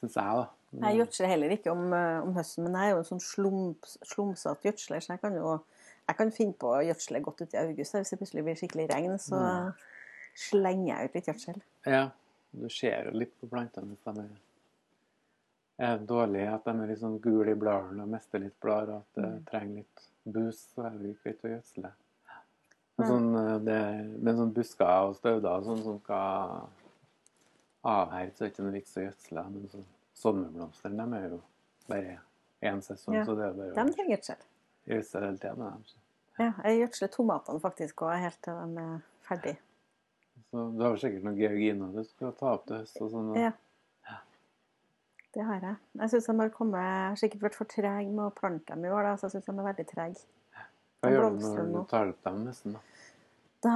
Syns 0.00 0.14
jeg, 0.16 0.24
da. 0.24 0.46
Jeg 0.86 0.98
gjødsler 1.00 1.26
heller 1.32 1.50
ikke 1.56 1.70
om, 1.72 1.92
eh, 1.92 2.20
om 2.22 2.34
høsten, 2.36 2.64
men 2.64 2.74
jeg 2.78 2.90
er 2.90 2.94
jo 2.94 2.98
en 3.02 3.10
sånn 3.10 3.22
slump, 3.24 3.86
slumsete 4.06 4.68
gjødsler, 4.70 5.00
så 5.02 5.12
jeg 5.16 5.20
kan 5.20 5.34
jo 5.34 5.56
jeg 6.06 6.16
kan 6.20 6.30
finne 6.30 6.54
på 6.54 6.68
å 6.70 6.82
gjødsle 6.86 7.18
godt 7.24 7.40
ut 7.42 7.54
i 7.54 7.58
august. 7.58 7.94
Hvis 7.98 8.10
det 8.12 8.18
plutselig 8.20 8.44
blir 8.46 8.54
skikkelig 8.54 8.84
regn, 8.92 9.16
så 9.18 9.34
Mm. 9.40 9.72
slenger 10.36 10.86
jeg 10.98 11.04
ut 11.08 11.14
litt 11.14 11.26
gjødsel. 11.26 11.60
Ja, 11.86 12.10
du 12.52 12.68
ser 12.68 13.08
jo 13.10 13.18
litt 13.18 13.32
på 13.40 13.48
plantene 13.50 13.88
hvis 13.90 14.04
de 14.04 14.20
er, 14.22 14.28
er 15.78 15.98
dårlige, 15.98 16.54
at 16.54 16.64
de 16.64 16.70
er 16.70 16.86
litt 16.88 16.98
sånn 17.00 17.20
gule 17.20 17.50
i 17.52 17.54
bladene 17.54 18.02
og 18.02 18.08
mister 18.08 18.38
litt 18.40 18.58
blader, 18.60 18.94
og 18.94 19.02
at 19.04 19.14
det 19.22 19.24
Mm. 19.32 19.44
trenger 19.50 19.74
litt 19.76 20.06
bus, 20.24 20.58
så 20.74 20.86
er 20.86 20.98
det 20.98 21.16
greit 21.22 21.42
å 21.44 21.48
gjødsle. 21.52 21.90
Men 22.98 23.06
Mm. 23.06 23.10
sånn, 23.10 23.36
eh, 23.36 23.58
det, 23.58 24.22
men 24.22 24.36
sånn 24.36 24.52
busker 24.54 25.08
og 25.08 25.16
stauder 25.16 25.50
og 25.58 25.64
sånn 25.64 25.82
som 25.82 26.00
skal 26.00 26.68
avherde, 27.84 28.32
så 28.34 28.44
er 28.44 28.48
det 28.48 28.52
ikke 28.54 28.64
noe 28.64 28.72
vits 28.72 28.96
å 28.96 29.04
gjødsle. 29.04 29.44
Men 29.52 29.68
sånn 29.68 29.84
sommerblomster, 30.14 30.96
de 30.96 31.18
er 31.20 31.28
jo 31.30 31.42
bare 31.88 32.18
én 32.62 32.80
sesong, 32.82 33.14
Ja, 33.14 33.24
så 33.24 33.36
det 33.36 33.44
er 33.44 33.52
bare 33.52 33.74
De 33.74 33.80
å 33.80 33.94
trenger 33.94 34.16
gjødsel. 34.16 34.36
gjødsle 34.88 35.20
hele 35.20 35.38
tiden 35.38 35.58
med 35.58 35.72
dem. 35.72 35.84
Ja, 36.38 36.52
jeg 36.64 36.80
gjødsler 36.90 37.08
tomatene 37.10 37.60
faktisk 37.60 37.94
òg 37.96 38.18
helt 38.20 38.42
til 38.42 38.54
de 38.54 38.80
er 38.80 39.02
ferdige. 39.22 39.58
så 40.52 40.76
du 40.76 40.82
har 40.84 40.96
sikkert 40.96 41.22
noen 41.24 41.36
georginer 41.38 41.92
du 41.94 42.04
skal 42.04 42.32
ta 42.32 42.46
opp 42.54 42.66
til 42.66 42.76
høst 42.78 43.00
og 43.02 43.10
sånn. 43.10 43.36
Ja. 43.36 43.52
Det 45.36 45.44
har 45.44 45.60
jeg. 45.60 45.76
Jeg 46.00 46.10
syns 46.14 46.26
de 46.30 46.34
har 46.40 46.50
kommet 46.54 47.20
sikkert 47.20 47.42
vært 47.44 47.56
for 47.58 47.68
treg 47.68 48.08
med 48.08 48.24
å 48.24 48.32
plante 48.32 48.72
dem 48.72 48.86
i 48.88 48.92
år, 48.92 49.04
da, 49.04 49.16
så 49.20 49.28
jeg 49.28 49.34
syns 49.34 49.48
de 49.50 49.52
er 49.52 49.66
veldig 49.66 49.84
trege. 49.90 50.22
Hva 51.04 51.10
gjør 51.12 51.26
du 51.34 51.42
når 51.44 51.66
du 51.74 51.80
tar 51.90 52.12
opp 52.12 52.22
dem 52.24 52.38
nesten, 52.46 52.76
da? 52.78 53.02
Da 53.66 53.74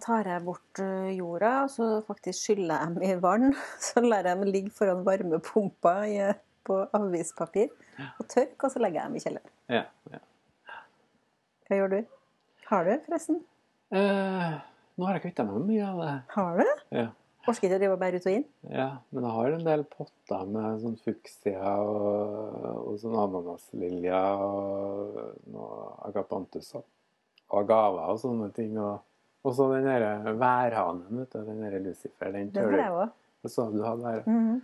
tar 0.00 0.30
jeg 0.30 0.44
bort 0.46 0.80
jorda, 1.12 1.50
og 1.66 1.72
så 1.74 1.88
faktisk 2.06 2.38
skyller 2.38 2.80
jeg 2.80 2.94
dem 2.94 3.04
i 3.04 3.18
vann. 3.20 3.52
Så 3.84 4.00
lar 4.04 4.24
jeg 4.24 4.38
dem 4.38 4.48
ligge 4.48 4.72
foran 4.72 5.02
varmepumpa 5.04 5.94
på 6.64 6.78
avispapir 6.96 7.68
og 8.06 8.28
tørke, 8.30 8.64
og 8.64 8.72
så 8.72 8.80
legger 8.80 9.02
jeg 9.02 9.10
dem 9.10 9.16
i 9.18 9.22
kjelleren. 9.24 9.52
Ja, 9.72 9.82
ja. 10.12 10.78
Hva 11.68 11.80
gjør 11.80 11.92
du? 11.92 11.98
Har 12.70 12.88
du, 12.88 12.94
forresten? 13.04 13.42
Eh, 13.92 14.56
nå 14.96 15.08
har 15.08 15.18
jeg 15.18 15.26
kvitta 15.26 15.44
meg 15.44 15.60
med 15.60 15.68
mye 15.74 15.90
av 15.90 16.00
det. 16.00 16.14
Har 16.32 16.62
du? 16.62 16.72
Ja. 16.96 17.06
Orker 17.44 17.68
ikke 17.68 17.76
å 17.76 17.80
drive 17.80 17.96
og 17.96 18.00
bære 18.00 18.20
ut 18.20 18.26
og 18.28 18.36
inn? 18.38 18.44
ja, 18.72 18.88
men 19.12 19.26
jeg 19.26 19.36
har 19.36 19.56
en 19.56 19.66
del 19.66 19.82
potter 19.90 20.44
med 20.54 20.78
sånn 20.84 20.94
fuksia 21.04 21.72
og, 21.84 22.38
og 22.92 23.00
sånn 23.02 23.18
ananaslilja 23.20 24.22
og 24.44 25.18
noe 25.52 25.82
agapantus 26.08 26.70
og 26.78 26.86
agava 27.60 28.08
og 28.12 28.22
sånne 28.22 28.48
ting. 28.56 28.78
Og, 28.80 29.02
og 29.44 29.58
så 29.58 29.68
den 29.74 29.90
derre 29.90 30.32
værhanen, 30.40 31.20
vet 31.20 31.36
du, 31.36 31.44
den 31.50 31.60
derre 31.66 31.82
Lucifer, 31.84 32.32
den 32.32 32.50
tør 32.54 32.72
du 32.72 32.80
jeg 33.44 33.52
sa 33.52 33.70
du 33.70 33.82
hadde 33.84 34.04
her. 34.08 34.22
-hmm. 34.26 34.60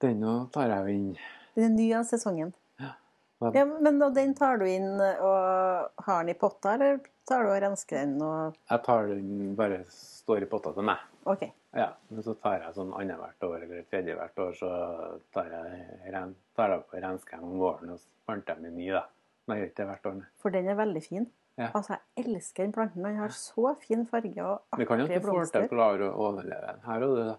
Den 0.00 0.20
nå 0.20 0.46
tar 0.52 0.68
jeg 0.68 0.78
jo 0.78 0.86
inn. 0.86 1.16
Den 1.54 1.64
er 1.64 1.68
ny 1.68 1.94
av 1.94 2.04
sesongen. 2.04 2.52
Ja, 2.78 3.64
men 3.64 4.02
og 4.02 4.14
den 4.14 4.34
tar 4.34 4.58
du 4.58 4.64
inn 4.66 5.00
og 5.00 5.90
har 6.06 6.24
den 6.24 6.28
i 6.28 6.38
potta, 6.38 6.74
eller 6.74 7.00
tar 7.28 7.44
du 7.44 7.50
og 7.50 7.62
rensker 7.62 7.98
den 7.98 8.22
og 8.22 8.56
Jeg 8.70 8.82
tar 8.84 9.06
den 9.06 9.56
bare 9.56 9.84
står 9.90 10.42
i 10.42 10.48
potta 10.50 10.72
til 10.72 10.82
meg. 10.82 10.96
OK. 11.28 11.44
Ja, 11.76 11.88
men 12.10 12.24
så 12.24 12.34
tar 12.40 12.62
jeg 12.62 12.74
sånn 12.76 12.92
annethvert 12.96 13.44
år 13.48 13.64
eller 13.66 13.82
tredje 13.90 14.14
hvert 14.16 14.40
år, 14.44 14.54
så 14.56 14.70
tar 15.34 15.50
jeg, 15.52 15.82
ren, 16.14 16.34
tar 16.56 16.72
jeg 16.74 16.86
på 16.90 17.02
renskem 17.04 17.44
om 17.44 17.58
våren 17.60 17.92
og 17.94 18.06
planter 18.28 18.56
jeg 18.56 18.64
med 18.64 18.78
ny, 18.78 18.88
da. 18.96 19.04
Men 19.46 19.56
jeg 19.58 19.62
gjør 19.64 19.70
ikke 19.72 19.80
det 19.82 19.88
hvert 19.90 20.08
år, 20.10 20.16
nei. 20.22 20.30
For 20.42 20.54
den 20.56 20.68
er 20.72 20.78
veldig 20.78 21.02
fin. 21.04 21.28
Ja. 21.58 21.68
Altså, 21.74 21.96
jeg 22.16 22.24
elsker 22.26 22.62
den 22.64 22.72
planten. 22.76 23.02
Den 23.02 23.16
har 23.18 23.32
så 23.34 23.72
fin 23.82 24.04
farge 24.06 24.44
og 24.46 24.78
Vi 24.78 24.86
kan 24.86 25.00
jo 25.02 25.08
ikke 25.08 25.24
få 25.26 25.38
til 25.50 25.64
å 25.66 25.70
klare 25.72 26.06
å 26.10 26.26
overleve 26.28 26.68
den 26.68 26.84
her 26.86 27.06
og 27.06 27.16
du, 27.16 27.22
da. 27.32 27.38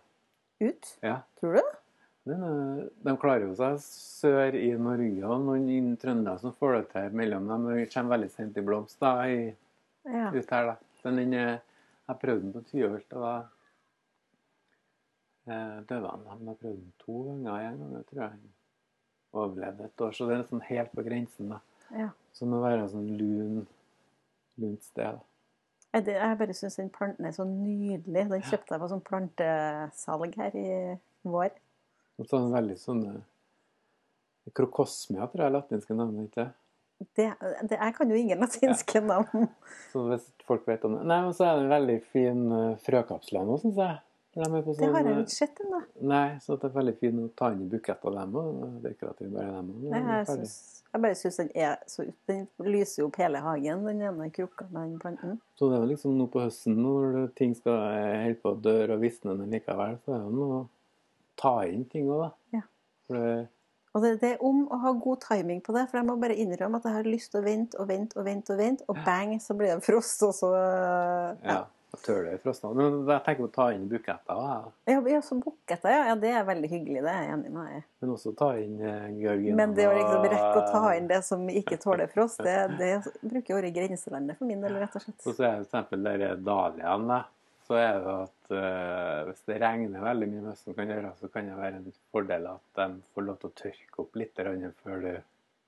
Ut. 0.59 0.89
Ja. 1.05 1.19
Tror 1.39 1.55
du? 1.59 1.69
De 2.29 3.13
klarer 3.21 3.45
jo 3.47 3.53
seg 3.57 3.77
sør 3.81 4.57
i 4.59 4.73
Norge, 4.77 5.23
og 5.25 5.45
noen 5.47 5.69
i 5.71 5.79
Trøndelag 6.01 6.41
som 6.43 6.53
får 6.57 6.75
det 6.75 6.83
til 6.91 7.15
mellom 7.15 7.47
dem. 7.49 7.69
Det 7.71 7.87
kommer 7.93 8.17
veldig 8.17 8.29
sent 8.33 8.59
i 8.59 8.65
blomst 8.65 8.99
da, 9.01 9.13
i, 9.25 9.55
Ja. 10.05 10.27
ut 10.33 10.51
her, 10.51 10.73
da. 10.73 10.75
Men 11.05 11.15
den, 11.21 11.33
jeg 11.39 12.19
prøvde 12.19 12.43
den 12.43 12.53
på 12.53 12.65
Tyholt, 12.67 13.15
og 13.15 13.23
da 13.23 13.33
døde 15.89 16.09
han. 16.13 16.25
Han 16.29 16.47
har 16.51 16.57
prøvd 16.61 16.83
to 17.03 17.17
ganger. 17.27 17.65
En 17.71 17.79
gang 17.83 18.05
tror 18.09 18.21
jeg 18.23 18.29
han 18.35 18.53
overlevde 19.33 19.85
et 19.89 20.01
år. 20.05 20.13
Så 20.17 20.27
det 20.29 20.37
er 20.37 20.45
sånn 20.49 20.63
helt 20.69 20.93
på 20.95 21.05
grensen, 21.05 21.49
da. 21.55 21.59
ja. 21.95 22.09
Så 22.33 22.45
det 22.45 22.51
må 22.53 22.59
være 22.63 22.85
sånn 22.91 23.07
lun, 23.19 23.55
lunt 24.61 24.83
sted. 24.85 25.19
Jeg, 25.93 26.05
det- 26.05 26.15
jeg 26.21 26.37
bare 26.37 26.53
syns 26.53 26.75
den 26.77 26.89
planten 26.93 27.25
er 27.25 27.31
så 27.33 27.43
nydelig. 27.49 28.27
Den 28.29 28.41
kjøpte 28.45 28.75
jeg 28.75 28.81
på 28.83 28.89
sånn 28.91 29.01
plantesalg 29.07 30.35
her 30.37 30.55
i 30.55 30.97
vår. 31.25 31.49
Og 32.19 32.27
så 32.29 32.37
er 32.37 32.53
veldig 32.53 32.77
sånne 32.77 33.15
Krokosmia, 34.55 35.27
tror 35.29 35.43
jeg 35.43 35.49
er 35.51 35.53
latinske 35.57 35.95
navnet, 35.97 36.29
ikke 36.29 36.45
det? 36.45 36.53
Det, 37.15 37.77
jeg 37.79 37.93
kan 37.95 38.09
jo 38.11 38.15
ingen 38.19 38.41
latinske 38.43 39.01
navn. 39.05 39.45
Så 39.93 40.01
hvis 40.09 40.25
folk 40.47 40.65
vet 40.67 40.83
om 40.87 40.97
det. 40.97 41.03
Nei, 41.07 41.19
men 41.23 41.35
så 41.37 41.45
er 41.47 41.55
det 41.59 41.63
en 41.67 41.73
veldig 41.75 41.97
fin 42.11 42.41
frøkapsle 42.83 43.43
nå, 43.47 43.55
syns 43.61 43.77
jeg. 43.79 43.99
På 44.33 44.45
Det 44.45 44.75
sånn, 44.77 44.93
har 44.93 45.07
jeg 45.07 45.15
eh, 45.15 45.21
ikke 45.23 45.33
sett 45.33 45.59
ennå. 45.63 45.79
Nei, 46.11 46.25
så 46.43 46.55
det 46.61 46.67
er 46.69 46.73
veldig 46.75 46.93
fint 46.99 47.21
å 47.23 47.29
ta 47.39 47.47
inn 47.53 47.63
i 47.65 47.69
bukett 47.71 48.03
av 48.05 48.13
dem 48.13 48.35
og 48.37 48.75
dekorative 48.83 49.31
bare 49.33 49.55
dem. 49.55 49.71
Nei, 49.89 50.01
Jeg, 50.03 50.25
ferdig. 50.29 50.49
jeg 50.93 51.01
bare 51.05 51.17
syns 51.17 51.39
den 51.41 51.49
er 51.55 51.77
så 51.89 52.05
Den 52.29 52.43
lyser 52.69 53.07
opp 53.07 53.17
hele 53.17 53.41
hagen, 53.41 53.85
den 53.89 54.03
ene 54.05 54.29
krukka 54.35 54.67
med 54.69 54.81
den 54.83 54.99
planten. 55.01 55.39
Så 55.57 55.69
det 55.71 55.79
er 55.79 55.85
jo 55.85 55.91
liksom 55.95 56.17
nå 56.19 56.27
på 56.29 56.43
høsten 56.45 56.77
når 56.77 57.17
ting 57.39 57.55
skal 57.57 57.79
eh, 57.89 58.17
holde 58.27 58.41
på 58.43 58.53
å 58.53 58.59
dø 58.69 58.75
og 58.85 58.99
visne 59.01 59.33
men 59.39 59.55
likevel, 59.57 59.97
så 60.05 60.13
er 60.13 60.27
det 60.27 60.35
noe 60.37 60.59
å 60.59 60.67
ta 61.41 61.55
inn 61.71 61.87
ting 61.89 62.11
òg, 62.11 62.27
da. 62.27 62.59
Ja. 62.59 62.61
Det, 63.09 63.25
Og 63.97 64.03
det, 64.05 64.13
det 64.21 64.31
er 64.35 64.45
om 64.45 64.61
å 64.69 64.77
ha 64.83 64.93
god 64.93 65.23
timing 65.25 65.63
på 65.65 65.73
det, 65.73 65.87
for 65.89 65.97
jeg 65.97 66.05
må 66.05 66.19
bare 66.21 66.37
innrømme 66.37 66.77
at 66.77 66.85
jeg 66.85 66.97
har 66.99 67.07
lyst 67.09 67.33
til 67.33 67.41
å 67.41 67.47
vente 67.49 67.81
og 67.81 67.89
vente 67.89 68.19
og 68.21 68.27
vente, 68.29 68.53
og 68.53 68.61
vente, 68.61 68.85
og 68.93 69.01
bang, 69.07 69.33
så 69.41 69.57
blir 69.57 69.73
det 69.73 69.81
frost, 69.87 70.21
og 70.27 70.35
så 70.37 70.53
ja, 71.41 71.63
jeg 71.89 72.01
tør 72.05 72.19
det 72.27 72.33
i 72.37 72.39
frostene. 72.43 72.75
Men 72.77 72.97
jeg 73.09 73.23
tenker 73.25 73.45
å 73.47 73.51
ta 73.53 73.65
inn 73.73 73.87
buketter. 73.89 74.41
Ja, 74.89 74.97
ja 75.13 75.21
så 75.25 75.37
buketter, 75.41 75.89
ja. 75.93 76.03
ja. 76.11 76.17
Det 76.19 76.33
er 76.37 76.45
veldig 76.45 76.69
hyggelig, 76.69 77.01
det 77.05 77.13
er 77.13 77.23
jeg 77.25 77.33
enig 77.33 77.53
med 77.55 77.65
deg. 77.71 77.87
Men 78.03 78.13
også 78.13 78.33
ta 78.37 78.49
inn 78.61 78.75
eh, 78.77 79.07
georgina. 79.17 79.55
Men 79.57 79.73
det 79.77 79.87
å 79.89 79.95
liksom 79.97 80.27
rekke 80.27 80.61
å 80.61 80.67
ta 80.69 80.83
inn 80.97 81.09
det 81.09 81.19
som 81.25 81.47
ikke 81.49 81.79
tåler 81.81 82.11
frost, 82.13 82.43
det, 82.45 82.55
det 82.81 82.93
bruker 83.23 83.55
å 83.55 83.59
være 83.59 83.73
grenselandet 83.79 84.37
for 84.37 84.49
min 84.51 84.61
del, 84.65 84.77
rett 84.83 84.99
og 84.99 85.05
slett. 85.05 85.19
Og 85.25 85.33
så 85.33 85.47
er 85.47 85.49
det 85.49 85.63
for 85.63 85.67
eksempel 85.67 86.05
der 86.05 86.45
dahliaen, 86.45 87.09
da. 87.09 87.23
Så 87.69 87.77
er 87.77 87.99
det 88.01 88.13
at 88.15 88.53
eh, 88.57 89.17
hvis 89.27 89.43
det 89.45 89.59
regner 89.61 90.05
veldig 90.05 90.29
mye 90.29 90.43
med 90.43 90.51
høsten, 90.51 90.77
kan 90.77 90.93
gjøre, 90.93 91.13
så 91.19 91.29
kan 91.33 91.49
det 91.49 91.57
være 91.57 91.81
en 91.81 91.97
fordel 92.13 92.47
at 92.49 92.79
de 92.79 92.87
får 93.13 93.25
lov 93.27 93.41
til 93.41 93.49
å 93.49 93.57
tørke 93.63 94.03
opp 94.05 94.17
litt 94.17 94.45
før 94.83 95.03
du 95.05 95.11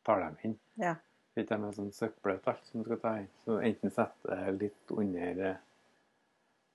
tar 0.06 0.24
dem 0.24 0.40
inn. 0.48 0.56
Ja. 0.82 0.96
Ikke 1.38 1.58
de 1.58 1.68
er 1.68 1.76
sånn 1.76 1.94
søkkbløt 1.96 2.48
alt 2.50 2.66
som 2.68 2.82
du 2.82 2.90
skal 2.90 3.02
ta 3.04 3.12
inn. 3.22 3.30
Så 3.46 3.60
enten 3.64 3.94
sette 3.94 4.40
litt 4.58 4.96
under 4.98 5.44
eh, 5.52 5.62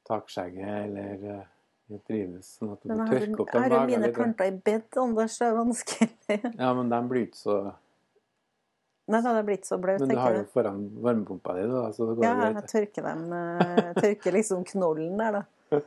takskjegget 0.06 0.72
eller 0.86 1.44
det 1.86 2.00
trives 2.08 2.48
sånn 2.58 2.72
at 2.74 2.82
du 2.82 2.90
jeg 2.90 2.98
har, 2.98 3.10
tørke 3.12 3.42
opp 3.44 3.52
jeg 3.54 3.70
de 3.70 3.76
har 3.76 3.82
jo 3.84 3.90
mine 3.92 4.12
planter 4.14 4.48
i 4.50 4.54
bed, 4.68 4.86
Anders. 4.98 5.36
Det 5.38 5.46
er 5.46 5.58
vanskelig. 5.60 6.08
Ja, 6.62 6.70
men 6.74 6.88
de 6.90 7.02
blir 7.10 7.28
ikke 7.28 7.42
så 7.42 7.58
Nei, 9.06 9.20
da 9.22 9.36
det 9.36 9.44
blir 9.46 9.54
ikke 9.60 9.68
så 9.68 9.76
bløt, 9.78 10.00
Men 10.02 10.10
du 10.10 10.18
har 10.18 10.34
jo 10.34 10.46
foran 10.50 10.80
varmepumpa 10.98 11.52
di, 11.54 11.68
da, 11.70 11.84
så 11.94 12.08
det 12.08 12.16
går 12.18 12.26
Ja, 12.26 12.48
jeg 12.48 12.64
tørker 12.72 13.06
dem 13.06 13.20
eh, 13.38 13.92
Tørker 14.00 14.34
liksom 14.34 14.64
knollen 14.66 15.14
der, 15.20 15.38
da. 15.38 15.44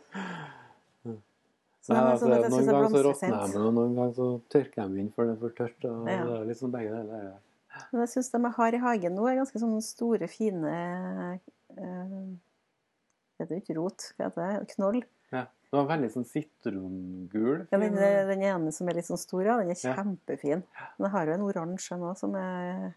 Så 1.90 1.96
Nei, 1.96 2.02
altså, 2.14 2.28
sånn 2.30 2.52
noen 2.54 2.68
ganger 2.70 2.92
så 2.94 3.04
råtner 3.08 3.36
de, 3.50 3.60
og 3.66 3.72
noen 3.74 3.94
ganger 3.98 4.12
så 4.14 4.26
tørker 4.54 4.90
de 4.92 5.00
inn 5.02 5.08
for 5.16 5.26
det 5.26 5.32
er 5.34 5.40
for 5.42 5.56
tørt. 5.58 5.86
Og 5.90 6.10
Ja. 6.12 6.18
Det 6.28 6.36
er 6.36 6.50
liksom 6.52 6.74
begge 6.76 6.92
deler. 6.94 7.24
ja. 7.32 7.80
Men 7.90 8.04
jeg 8.04 8.12
syns 8.12 8.30
de 8.34 8.42
jeg 8.44 8.56
har 8.60 8.76
i 8.76 8.82
hagen 8.84 9.16
nå, 9.16 9.26
er 9.30 9.40
ganske 9.40 9.62
sånne 9.64 9.82
store, 9.86 10.28
fine 10.30 10.74
eh, 11.74 12.28
Det 13.48 13.56
er 13.56 13.60
jo 13.60 13.64
ikke 13.64 13.78
rot, 13.80 14.10
hva 14.18 14.28
heter 14.30 14.44
det? 14.60 14.74
Knoll. 14.76 15.00
Ja. 15.32 15.46
Det 15.70 15.78
var 15.78 15.86
veldig 15.92 16.08
sånn 16.12 16.26
sitrongul. 16.26 17.60
Ja, 17.70 17.78
den, 17.78 17.96
den 18.32 18.42
ene 18.42 18.72
som 18.74 18.90
er 18.90 18.98
litt 18.98 19.06
sånn 19.06 19.20
stor, 19.22 19.44
ja, 19.46 19.58
den 19.62 19.70
er 19.70 19.78
kjempefin. 19.78 20.64
Men 20.98 21.06
jeg 21.08 21.14
har 21.14 21.30
jo 21.30 21.36
en 21.38 21.46
oransje 21.46 21.98
nå 22.02 22.14
som 22.18 22.34
er 22.40 22.92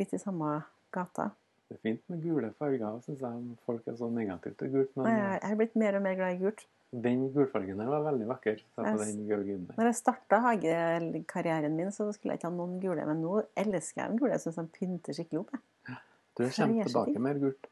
litt 0.00 0.14
i 0.16 0.20
samme 0.22 0.54
gata. 0.94 1.30
Det 1.68 1.76
er 1.78 1.82
fint 1.84 2.02
med 2.12 2.22
gule 2.24 2.50
farger, 2.58 2.98
syns 3.04 3.20
jeg. 3.24 3.56
Folk 3.68 3.86
er 3.88 3.96
så 4.00 4.08
negative 4.12 4.56
til 4.60 4.72
gult. 4.72 4.94
Men 4.96 5.08
Jeg 5.12 5.40
jeg 5.42 5.50
er 5.52 5.60
blitt 5.60 5.76
mer 5.80 5.96
og 5.98 6.02
mer 6.04 6.16
glad 6.18 6.34
i 6.34 6.40
gult. 6.42 6.64
den 6.92 7.22
gulfargen 7.32 7.78
der 7.80 7.88
var 7.88 8.02
veldig 8.04 8.26
vakker. 8.28 8.58
Jeg 8.76 8.96
den. 9.36 9.68
Når 9.76 9.86
jeg 9.88 9.96
starta 9.96 10.40
hagekarrieren 10.44 11.76
min, 11.76 11.92
så 11.92 12.10
skulle 12.12 12.34
jeg 12.34 12.40
ikke 12.42 12.50
ha 12.50 12.56
noen 12.56 12.80
gule, 12.82 13.06
men 13.08 13.22
nå 13.24 13.38
elsker 13.56 14.02
jeg 14.02 14.12
de 14.12 14.18
gule. 14.20 14.32
Jeg 14.34 14.44
syns 14.44 14.58
de 14.60 14.66
pynter 14.76 15.16
skikkelig 15.16 15.40
opp. 15.44 15.54
jeg. 15.56 16.00
Du 16.36 16.44
kommer 16.48 16.84
tilbake 16.88 17.24
mer 17.28 17.40
gult. 17.40 17.68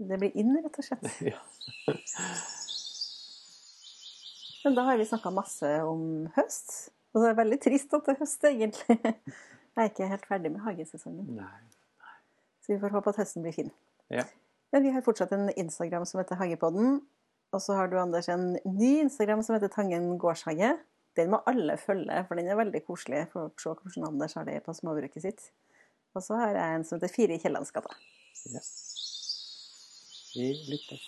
Det 0.00 0.16
blir 0.16 0.36
inn, 0.38 0.54
rett 0.56 0.78
og 0.80 0.86
slett. 0.86 1.04
ja. 1.32 1.36
Men 4.64 4.76
da 4.76 4.84
har 4.88 5.00
vi 5.00 5.08
snakka 5.08 5.32
masse 5.34 5.68
om 5.84 6.02
høst. 6.36 6.90
Og 7.12 7.22
det 7.22 7.30
er 7.30 7.38
veldig 7.40 7.58
trist 7.60 7.94
at 7.96 8.06
det 8.06 8.14
er 8.14 8.20
høst, 8.22 8.44
egentlig. 8.48 8.96
Jeg 9.76 9.84
er 9.84 9.90
ikke 9.92 10.10
helt 10.10 10.26
ferdig 10.28 10.52
med 10.54 10.64
hagesesongen. 10.64 11.28
Nei. 11.36 12.10
Så 12.64 12.74
vi 12.74 12.80
får 12.82 12.94
håpe 12.96 13.12
at 13.12 13.20
høsten 13.22 13.44
blir 13.44 13.54
fin. 13.56 13.70
Ja. 14.12 14.24
Men 14.74 14.84
vi 14.86 14.92
har 14.94 15.04
fortsatt 15.04 15.32
en 15.34 15.48
Instagram 15.52 16.04
som 16.08 16.20
heter 16.20 16.38
Hagepodden. 16.40 17.00
Og 17.50 17.62
så 17.62 17.76
har 17.78 17.90
du, 17.90 17.96
Anders, 18.00 18.28
en 18.30 18.54
ny 18.64 18.92
Instagram 19.04 19.42
som 19.42 19.56
heter 19.56 19.72
Tangen 19.72 20.12
gårdshage. 20.22 20.76
Den 21.18 21.32
må 21.32 21.40
alle 21.50 21.76
følge, 21.80 22.22
for 22.28 22.38
den 22.38 22.50
er 22.50 22.58
veldig 22.60 22.84
koselig. 22.86 23.24
For 23.32 23.48
å 23.48 23.52
se 23.58 23.74
hvordan 23.74 24.12
Anders 24.12 24.36
har 24.38 24.46
det 24.46 24.60
på 24.66 24.74
småbruket 24.76 25.26
sitt. 25.26 25.50
Og 26.14 26.24
så 26.26 26.38
har 26.38 26.54
jeg 26.54 26.76
en 26.76 26.86
som 26.86 26.98
heter 26.98 27.12
Fire 27.14 27.36
i 27.36 27.42
Kiellandsgata. 27.42 27.94
Ja. 28.54 28.62
Vi 30.34 30.54
lyttes. 30.68 31.02